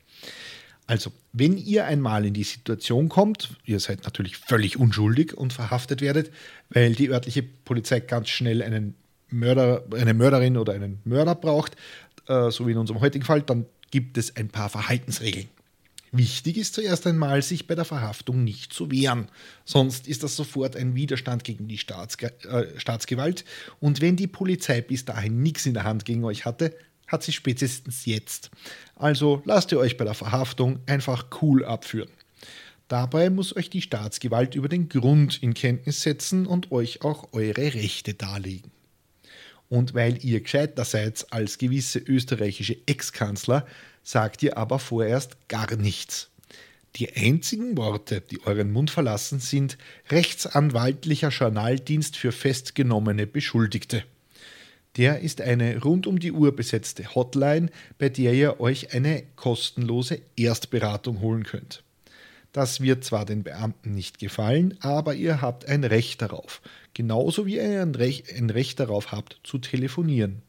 Also, 0.87 1.11
wenn 1.33 1.57
ihr 1.57 1.85
einmal 1.85 2.25
in 2.25 2.35
die 2.35 2.43
Situation 2.43 3.09
kommt, 3.09 3.49
ihr 3.65 3.79
seid 3.79 4.03
natürlich 4.03 4.37
völlig 4.37 4.77
unschuldig 4.77 5.35
und 5.35 5.53
verhaftet 5.53 6.01
werdet, 6.01 6.31
weil 6.69 6.93
die 6.93 7.09
örtliche 7.09 7.41
Polizei 7.41 8.01
ganz 8.01 8.29
schnell 8.29 8.61
einen 8.61 8.93
Mörder, 9.31 9.83
eine 9.95 10.13
Mörderin 10.13 10.57
oder 10.57 10.73
einen 10.73 10.99
Mörder 11.03 11.33
braucht, 11.33 11.75
äh, 12.27 12.51
so 12.51 12.67
wie 12.67 12.71
in 12.71 12.77
unserem 12.77 13.01
heutigen 13.01 13.25
Fall, 13.25 13.41
dann 13.41 13.65
gibt 13.91 14.17
es 14.17 14.35
ein 14.35 14.49
paar 14.49 14.69
Verhaltensregeln. 14.69 15.47
Wichtig 16.11 16.57
ist 16.57 16.75
zuerst 16.75 17.05
einmal, 17.07 17.41
sich 17.41 17.67
bei 17.67 17.75
der 17.75 17.83
Verhaftung 17.83 18.43
nicht 18.43 18.71
zu 18.71 18.89
wehren, 18.89 19.27
sonst 19.65 20.07
ist 20.07 20.23
das 20.23 20.37
sofort 20.37 20.77
ein 20.77 20.95
Widerstand 20.95 21.43
gegen 21.43 21.67
die 21.67 21.77
Staatsge 21.77 22.31
äh, 22.43 22.79
Staatsgewalt 22.79 23.43
und 23.81 23.99
wenn 23.99 24.15
die 24.15 24.27
Polizei 24.27 24.79
bis 24.79 25.03
dahin 25.03 25.43
nichts 25.43 25.65
in 25.65 25.73
der 25.73 25.83
Hand 25.83 26.05
gegen 26.05 26.23
euch 26.23 26.45
hatte, 26.45 26.73
hat 27.07 27.23
sie 27.23 27.33
spätestens 27.33 28.05
jetzt. 28.05 28.49
Also 28.95 29.41
lasst 29.45 29.71
ihr 29.73 29.79
euch 29.79 29.97
bei 29.97 30.05
der 30.05 30.13
Verhaftung 30.13 30.79
einfach 30.85 31.25
cool 31.41 31.65
abführen. 31.65 32.09
Dabei 32.87 33.29
muss 33.29 33.55
euch 33.55 33.69
die 33.69 33.81
Staatsgewalt 33.81 34.55
über 34.55 34.69
den 34.69 34.89
Grund 34.89 35.41
in 35.41 35.53
Kenntnis 35.53 36.01
setzen 36.01 36.45
und 36.45 36.71
euch 36.71 37.01
auch 37.01 37.29
eure 37.33 37.73
Rechte 37.73 38.13
darlegen. 38.13 38.71
Und 39.69 39.93
weil 39.93 40.23
ihr 40.23 40.41
gescheiter 40.41 40.85
seid 40.85 41.25
als 41.31 41.57
gewisse 41.57 41.99
österreichische 41.99 42.77
Ex-Kanzler, 42.85 43.65
sagt 44.03 44.43
ihr 44.43 44.57
aber 44.57 44.79
vorerst 44.79 45.37
gar 45.47 45.75
nichts. 45.75 46.29
Die 46.95 47.13
einzigen 47.13 47.75
Worte, 47.75 48.21
die 48.21 48.41
euren 48.45 48.71
Mund 48.71 48.89
verlassen, 48.89 49.39
sind 49.39 49.77
Rechtsanwaltlicher 50.09 51.29
Journaldienst 51.29 52.15
für 52.15 52.31
festgenommene 52.31 53.27
Beschuldigte. 53.27 54.03
Der 54.95 55.19
ist 55.19 55.41
eine 55.41 55.81
rund 55.81 56.07
um 56.07 56.19
die 56.19 56.31
Uhr 56.31 56.55
besetzte 56.55 57.13
Hotline, 57.13 57.69
bei 57.97 58.07
der 58.07 58.33
ihr 58.33 58.61
euch 58.61 58.93
eine 58.93 59.23
kostenlose 59.35 60.21
Erstberatung 60.37 61.19
holen 61.19 61.43
könnt. 61.43 61.83
Das 62.55 62.79
wird 62.79 63.03
zwar 63.03 63.25
den 63.25 63.43
Beamten 63.43 63.93
nicht 63.93 64.17
gefallen, 64.17 64.77
aber 64.79 65.13
ihr 65.13 65.41
habt 65.41 65.67
ein 65.67 65.83
Recht 65.83 66.21
darauf, 66.21 66.61
genauso 66.93 67.45
wie 67.45 67.57
ihr 67.57 67.81
ein 67.81 67.93
Recht, 67.93 68.31
ein 68.33 68.49
Recht 68.49 68.79
darauf 68.79 69.11
habt 69.11 69.41
zu 69.43 69.57
telefonieren. 69.57 70.41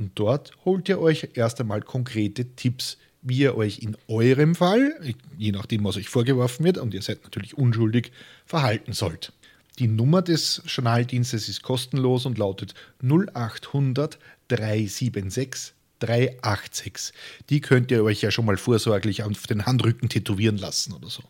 Und 0.00 0.18
dort 0.18 0.50
holt 0.64 0.88
ihr 0.88 1.00
euch 1.00 1.28
erst 1.34 1.60
einmal 1.60 1.80
konkrete 1.82 2.56
Tipps, 2.56 2.98
wie 3.22 3.38
ihr 3.38 3.56
euch 3.56 3.78
in 3.78 3.96
eurem 4.08 4.56
Fall, 4.56 4.98
je 5.36 5.52
nachdem, 5.52 5.84
was 5.84 5.96
euch 5.96 6.08
vorgeworfen 6.08 6.64
wird, 6.64 6.76
und 6.76 6.92
ihr 6.92 7.02
seid 7.02 7.22
natürlich 7.22 7.56
unschuldig, 7.56 8.10
verhalten 8.44 8.92
sollt. 8.92 9.32
Die 9.78 9.86
Nummer 9.86 10.22
des 10.22 10.62
Journaldienstes 10.66 11.48
ist 11.48 11.62
kostenlos 11.62 12.26
und 12.26 12.36
lautet 12.36 12.74
0800 13.00 14.18
376 14.48 15.74
386. 16.00 17.12
Die 17.50 17.60
könnt 17.60 17.90
ihr 17.90 18.04
euch 18.04 18.22
ja 18.22 18.30
schon 18.30 18.44
mal 18.44 18.56
vorsorglich 18.56 19.22
auf 19.22 19.46
den 19.46 19.66
Handrücken 19.66 20.08
tätowieren 20.08 20.58
lassen 20.58 20.92
oder 20.92 21.08
so. 21.08 21.22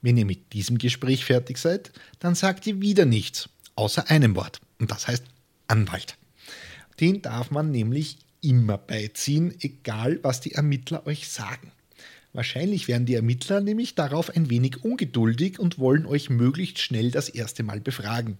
Wenn 0.00 0.16
ihr 0.16 0.26
mit 0.26 0.52
diesem 0.52 0.78
Gespräch 0.78 1.24
fertig 1.24 1.58
seid, 1.58 1.92
dann 2.18 2.34
sagt 2.34 2.66
ihr 2.66 2.80
wieder 2.80 3.04
nichts, 3.04 3.48
außer 3.76 4.10
einem 4.10 4.34
Wort. 4.34 4.60
Und 4.78 4.90
das 4.90 5.06
heißt 5.06 5.24
Anwalt. 5.68 6.16
Den 7.00 7.22
darf 7.22 7.50
man 7.50 7.70
nämlich 7.70 8.18
immer 8.40 8.78
beiziehen, 8.78 9.54
egal 9.60 10.18
was 10.22 10.40
die 10.40 10.52
Ermittler 10.52 11.06
euch 11.06 11.28
sagen. 11.28 11.70
Wahrscheinlich 12.32 12.88
werden 12.88 13.06
die 13.06 13.14
Ermittler 13.14 13.60
nämlich 13.60 13.94
darauf 13.94 14.30
ein 14.34 14.50
wenig 14.50 14.84
ungeduldig 14.84 15.58
und 15.58 15.78
wollen 15.78 16.06
euch 16.06 16.30
möglichst 16.30 16.78
schnell 16.78 17.10
das 17.10 17.28
erste 17.28 17.62
Mal 17.62 17.80
befragen. 17.80 18.38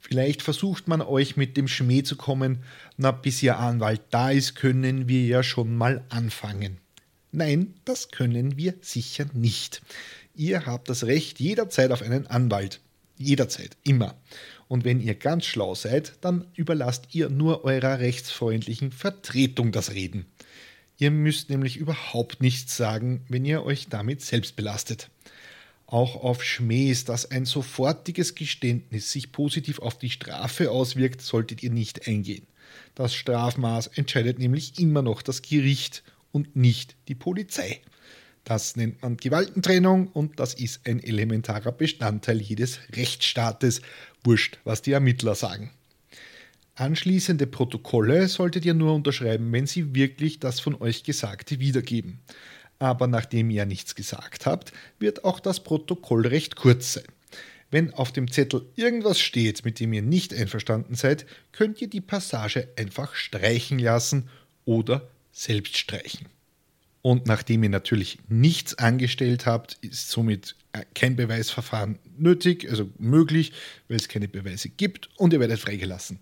Vielleicht 0.00 0.42
versucht 0.42 0.88
man 0.88 1.02
euch 1.02 1.36
mit 1.36 1.56
dem 1.56 1.68
Schmäh 1.68 2.02
zu 2.02 2.16
kommen, 2.16 2.64
na 2.96 3.10
bis 3.10 3.42
Ihr 3.42 3.58
Anwalt 3.58 4.02
da 4.10 4.30
ist, 4.30 4.54
können 4.54 5.08
wir 5.08 5.24
ja 5.24 5.42
schon 5.42 5.76
mal 5.76 6.04
anfangen. 6.08 6.78
Nein, 7.32 7.74
das 7.84 8.10
können 8.10 8.56
wir 8.56 8.74
sicher 8.80 9.26
nicht. 9.34 9.82
Ihr 10.34 10.66
habt 10.66 10.88
das 10.88 11.04
Recht 11.04 11.40
jederzeit 11.40 11.90
auf 11.90 12.02
einen 12.02 12.26
Anwalt. 12.26 12.80
Jederzeit, 13.18 13.76
immer. 13.84 14.14
Und 14.68 14.84
wenn 14.84 15.00
ihr 15.00 15.14
ganz 15.14 15.44
schlau 15.44 15.74
seid, 15.74 16.12
dann 16.20 16.46
überlasst 16.54 17.14
ihr 17.14 17.28
nur 17.28 17.64
eurer 17.64 17.98
rechtsfreundlichen 17.98 18.92
Vertretung 18.92 19.72
das 19.72 19.92
Reden. 19.92 20.26
Ihr 20.98 21.10
müsst 21.10 21.50
nämlich 21.50 21.76
überhaupt 21.76 22.40
nichts 22.40 22.76
sagen, 22.76 23.24
wenn 23.28 23.44
ihr 23.44 23.62
euch 23.64 23.88
damit 23.88 24.20
selbst 24.20 24.56
belastet. 24.56 25.10
Auch 25.90 26.16
auf 26.16 26.44
Schmähs, 26.44 27.06
dass 27.06 27.30
ein 27.30 27.46
sofortiges 27.46 28.34
Geständnis 28.34 29.10
sich 29.10 29.32
positiv 29.32 29.78
auf 29.78 29.98
die 29.98 30.10
Strafe 30.10 30.70
auswirkt, 30.70 31.22
solltet 31.22 31.62
ihr 31.62 31.70
nicht 31.70 32.06
eingehen. 32.06 32.46
Das 32.94 33.14
Strafmaß 33.14 33.86
entscheidet 33.86 34.38
nämlich 34.38 34.78
immer 34.78 35.00
noch 35.00 35.22
das 35.22 35.40
Gericht 35.40 36.02
und 36.30 36.54
nicht 36.54 36.94
die 37.08 37.14
Polizei. 37.14 37.80
Das 38.44 38.76
nennt 38.76 39.00
man 39.00 39.16
Gewaltentrennung 39.16 40.08
und 40.08 40.38
das 40.38 40.52
ist 40.52 40.86
ein 40.86 41.02
elementarer 41.02 41.72
Bestandteil 41.72 42.38
jedes 42.42 42.80
Rechtsstaates, 42.94 43.80
wurscht, 44.24 44.58
was 44.64 44.82
die 44.82 44.92
Ermittler 44.92 45.34
sagen. 45.34 45.70
Anschließende 46.74 47.46
Protokolle 47.46 48.28
solltet 48.28 48.66
ihr 48.66 48.74
nur 48.74 48.94
unterschreiben, 48.94 49.50
wenn 49.52 49.66
sie 49.66 49.94
wirklich 49.94 50.38
das 50.38 50.60
von 50.60 50.74
euch 50.82 51.02
Gesagte 51.02 51.60
wiedergeben 51.60 52.20
aber 52.78 53.06
nachdem 53.06 53.50
ihr 53.50 53.66
nichts 53.66 53.94
gesagt 53.94 54.46
habt, 54.46 54.72
wird 54.98 55.24
auch 55.24 55.40
das 55.40 55.60
Protokoll 55.60 56.26
recht 56.26 56.56
kurz 56.56 56.94
sein. 56.94 57.04
Wenn 57.70 57.92
auf 57.92 58.12
dem 58.12 58.30
Zettel 58.30 58.66
irgendwas 58.76 59.20
steht, 59.20 59.64
mit 59.64 59.78
dem 59.78 59.92
ihr 59.92 60.02
nicht 60.02 60.32
einverstanden 60.32 60.94
seid, 60.94 61.26
könnt 61.52 61.82
ihr 61.82 61.88
die 61.88 62.00
Passage 62.00 62.68
einfach 62.76 63.14
streichen 63.14 63.78
lassen 63.78 64.28
oder 64.64 65.08
selbst 65.32 65.76
streichen. 65.76 66.28
Und 67.02 67.26
nachdem 67.26 67.62
ihr 67.62 67.68
natürlich 67.68 68.18
nichts 68.28 68.74
angestellt 68.76 69.46
habt, 69.46 69.78
ist 69.82 70.10
somit 70.10 70.56
kein 70.94 71.16
Beweisverfahren 71.16 71.98
nötig, 72.16 72.68
also 72.68 72.90
möglich, 72.98 73.52
weil 73.88 73.98
es 73.98 74.08
keine 74.08 74.28
Beweise 74.28 74.68
gibt 74.68 75.08
und 75.16 75.32
ihr 75.32 75.40
werdet 75.40 75.60
freigelassen. 75.60 76.20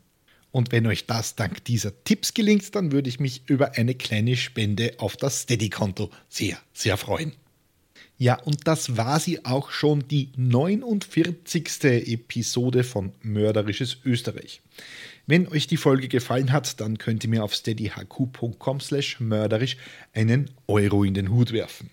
Und 0.57 0.73
wenn 0.73 0.87
euch 0.87 1.05
das 1.05 1.35
dank 1.35 1.67
dieser 1.67 2.03
Tipps 2.05 2.33
gelingt, 2.33 2.75
dann 2.75 2.91
würde 2.91 3.11
ich 3.11 3.21
mich 3.21 3.43
über 3.47 3.75
eine 3.75 3.95
kleine 3.95 4.37
Spende 4.37 4.95
auf 4.97 5.15
das 5.15 5.43
Steady-Konto 5.43 6.09
sehr, 6.31 6.57
sehr 6.73 6.97
freuen. 6.97 7.33
Ja, 8.17 8.41
und 8.41 8.67
das 8.67 8.97
war 8.97 9.21
sie 9.21 9.45
auch 9.45 9.71
schon, 9.71 10.09
die 10.09 10.31
49. 10.35 11.85
Episode 11.85 12.85
von 12.85 13.13
Mörderisches 13.21 13.99
Österreich. 14.07 14.63
Wenn 15.27 15.47
euch 15.47 15.67
die 15.67 15.77
Folge 15.77 16.09
gefallen 16.09 16.51
hat, 16.53 16.81
dann 16.81 16.97
könnt 16.97 17.23
ihr 17.25 17.29
mir 17.29 17.45
auf 17.45 17.53
steadyhq.com 17.53 18.81
slash 18.81 19.21
mörderisch 19.21 19.77
einen 20.15 20.49
Euro 20.69 21.05
in 21.05 21.13
den 21.13 21.29
Hut 21.29 21.53
werfen. 21.53 21.91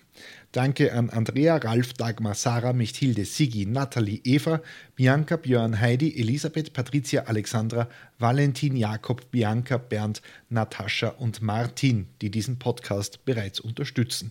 Danke 0.54 0.92
an 0.92 1.10
Andrea, 1.10 1.56
Ralf, 1.56 1.94
Dagmar, 1.94 2.34
Sarah, 2.34 2.72
Mechthilde, 2.72 3.24
Sigi, 3.24 3.66
Nathalie, 3.66 4.20
Eva, 4.22 4.62
Bianca, 4.94 5.36
Björn, 5.36 5.80
Heidi, 5.80 6.16
Elisabeth, 6.16 6.72
Patricia, 6.72 7.22
Alexandra, 7.22 7.88
Valentin, 8.20 8.76
Jakob, 8.76 9.32
Bianca, 9.32 9.78
Bernd, 9.78 10.22
Natascha 10.50 11.08
und 11.08 11.42
Martin, 11.42 12.06
die 12.22 12.30
diesen 12.30 12.60
Podcast 12.60 13.24
bereits 13.24 13.58
unterstützen. 13.58 14.30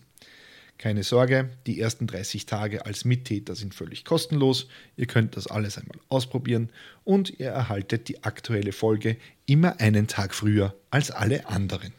Keine 0.78 1.04
Sorge, 1.04 1.50
die 1.68 1.82
ersten 1.82 2.08
30 2.08 2.46
Tage 2.46 2.86
als 2.86 3.04
Mittäter 3.04 3.54
sind 3.56 3.76
völlig 3.76 4.06
kostenlos. 4.06 4.70
Ihr 4.96 5.08
könnt 5.08 5.36
das 5.36 5.48
alles 5.48 5.78
einmal 5.78 6.00
ausprobieren 6.08 6.70
und 7.04 7.38
ihr 7.38 7.50
erhaltet 7.50 8.08
die 8.08 8.24
aktuelle 8.24 8.72
Folge 8.72 9.18
immer 9.46 9.82
einen 9.82 10.08
Tag 10.08 10.34
früher 10.34 10.74
als 10.90 11.12
alle 11.12 11.50
anderen. 11.50 11.92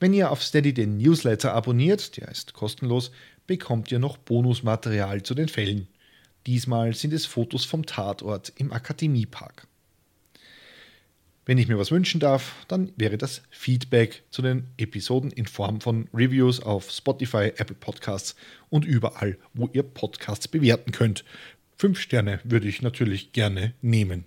Wenn 0.00 0.14
ihr 0.14 0.30
auf 0.30 0.42
Steady 0.42 0.72
den 0.72 0.96
Newsletter 0.96 1.52
abonniert, 1.52 2.16
der 2.16 2.28
ist 2.28 2.54
kostenlos, 2.54 3.12
bekommt 3.46 3.92
ihr 3.92 3.98
noch 3.98 4.16
Bonusmaterial 4.16 5.22
zu 5.22 5.34
den 5.34 5.48
Fällen. 5.48 5.88
Diesmal 6.46 6.94
sind 6.94 7.12
es 7.12 7.26
Fotos 7.26 7.66
vom 7.66 7.84
Tatort 7.84 8.50
im 8.56 8.72
Akademiepark. 8.72 9.66
Wenn 11.44 11.58
ich 11.58 11.68
mir 11.68 11.78
was 11.78 11.90
wünschen 11.90 12.18
darf, 12.18 12.64
dann 12.66 12.92
wäre 12.96 13.18
das 13.18 13.42
Feedback 13.50 14.22
zu 14.30 14.40
den 14.40 14.68
Episoden 14.78 15.30
in 15.32 15.46
Form 15.46 15.82
von 15.82 16.08
Reviews 16.14 16.60
auf 16.60 16.90
Spotify, 16.90 17.52
Apple 17.56 17.76
Podcasts 17.78 18.36
und 18.70 18.86
überall, 18.86 19.36
wo 19.52 19.68
ihr 19.74 19.82
Podcasts 19.82 20.48
bewerten 20.48 20.92
könnt. 20.92 21.24
Fünf 21.76 22.00
Sterne 22.00 22.40
würde 22.44 22.68
ich 22.68 22.80
natürlich 22.80 23.32
gerne 23.32 23.74
nehmen. 23.82 24.24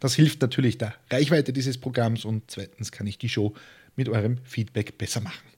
Das 0.00 0.14
hilft 0.14 0.40
natürlich 0.40 0.78
der 0.78 0.94
Reichweite 1.10 1.52
dieses 1.52 1.78
Programms 1.78 2.24
und 2.24 2.50
zweitens 2.50 2.90
kann 2.90 3.06
ich 3.06 3.18
die 3.18 3.28
Show 3.28 3.54
mit 3.96 4.08
eurem 4.08 4.38
Feedback 4.44 4.98
besser 4.98 5.20
machen. 5.20 5.50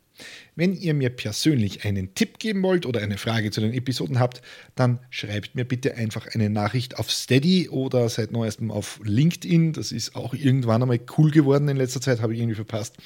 Wenn 0.54 0.74
ihr 0.74 0.94
mir 0.94 1.10
persönlich 1.10 1.84
einen 1.84 2.14
Tipp 2.14 2.38
geben 2.38 2.62
wollt 2.62 2.86
oder 2.86 3.00
eine 3.00 3.18
Frage 3.18 3.50
zu 3.50 3.60
den 3.60 3.72
Episoden 3.72 4.18
habt, 4.18 4.42
dann 4.74 5.00
schreibt 5.10 5.54
mir 5.54 5.64
bitte 5.64 5.94
einfach 5.96 6.26
eine 6.34 6.50
Nachricht 6.50 6.98
auf 6.98 7.10
Steady 7.10 7.68
oder 7.70 8.08
seit 8.08 8.32
neuestem 8.32 8.70
auf 8.70 9.00
LinkedIn. 9.02 9.72
Das 9.72 9.92
ist 9.92 10.14
auch 10.14 10.34
irgendwann 10.34 10.82
einmal 10.82 11.00
cool 11.16 11.30
geworden 11.30 11.68
in 11.68 11.76
letzter 11.76 12.00
Zeit, 12.00 12.20
habe 12.20 12.34
ich 12.34 12.40
irgendwie 12.40 12.56
verpasst. 12.56 12.96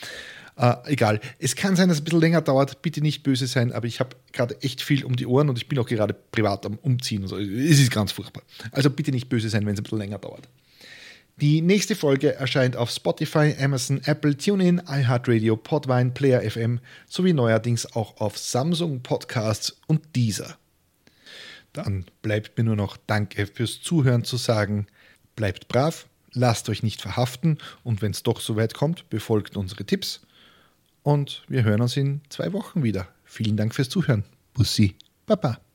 Äh, 0.57 0.75
egal. 0.87 1.21
Es 1.39 1.55
kann 1.55 1.77
sein, 1.77 1.89
dass 1.89 1.99
es 1.99 2.01
ein 2.01 2.05
bisschen 2.05 2.21
länger 2.21 2.41
dauert. 2.41 2.83
Bitte 2.83 3.01
nicht 3.03 3.23
böse 3.23 3.47
sein, 3.47 3.73
aber 3.73 3.87
ich 3.87 4.01
habe 4.01 4.17
gerade 4.33 4.61
echt 4.63 4.83
viel 4.83 5.05
um 5.05 5.15
die 5.15 5.27
Ohren 5.27 5.49
und 5.49 5.59
ich 5.59 5.69
bin 5.69 5.79
auch 5.79 5.87
gerade 5.87 6.15
privat 6.33 6.65
am 6.67 6.79
Umziehen. 6.79 7.27
So. 7.29 7.37
Es 7.37 7.79
ist 7.79 7.91
ganz 7.91 8.13
furchtbar. 8.13 8.43
Also 8.73 8.91
bitte 8.91 9.13
nicht 9.13 9.29
böse 9.29 9.51
sein, 9.51 9.67
wenn 9.67 9.75
es 9.75 9.81
ein 9.81 9.85
bisschen 9.85 9.99
länger 9.99 10.19
dauert. 10.19 10.49
Die 11.39 11.61
nächste 11.61 11.95
Folge 11.95 12.35
erscheint 12.35 12.77
auf 12.77 12.91
Spotify, 12.91 13.55
Amazon, 13.61 14.01
Apple, 14.07 14.39
TuneIn, 14.39 14.81
iHeartRadio, 14.89 15.59
Podvine, 15.59 16.13
Player 16.13 16.41
FM 16.41 16.81
sowie 17.07 17.35
neuerdings 17.35 17.95
auch 17.95 18.19
auf 18.23 18.39
Samsung 18.39 19.03
Podcasts 19.03 19.77
und 19.87 20.01
dieser. 20.17 20.57
Dann 21.75 22.07
bleibt 22.23 22.57
mir 22.57 22.65
nur 22.65 22.77
noch 22.77 22.97
Danke 23.07 23.47
fürs 23.47 23.83
Zuhören 23.83 24.25
zu 24.25 24.39
sagen. 24.39 24.87
Bleibt 25.35 25.69
brav, 25.69 26.07
lasst 26.33 26.71
euch 26.71 26.83
nicht 26.83 27.03
verhaften 27.03 27.59
und 27.85 28.01
wenn 28.01 28.13
es 28.13 28.23
doch 28.23 28.41
so 28.41 28.57
weit 28.57 28.73
kommt, 28.73 29.11
befolgt 29.11 29.59
unsere 29.59 29.85
Tipps. 29.85 30.23
Und 31.03 31.45
wir 31.49 31.65
hören 31.65 31.83
uns 31.83 31.99
in 31.99 32.23
zwei 32.31 32.55
Wochen 32.55 32.83
wieder. 32.83 33.09
Vielen 33.25 33.59
Dank 33.59 33.75
fürs 33.75 33.91
Zuhören. 33.91 34.25
Bussi, 34.55 34.95
Baba. 35.27 35.66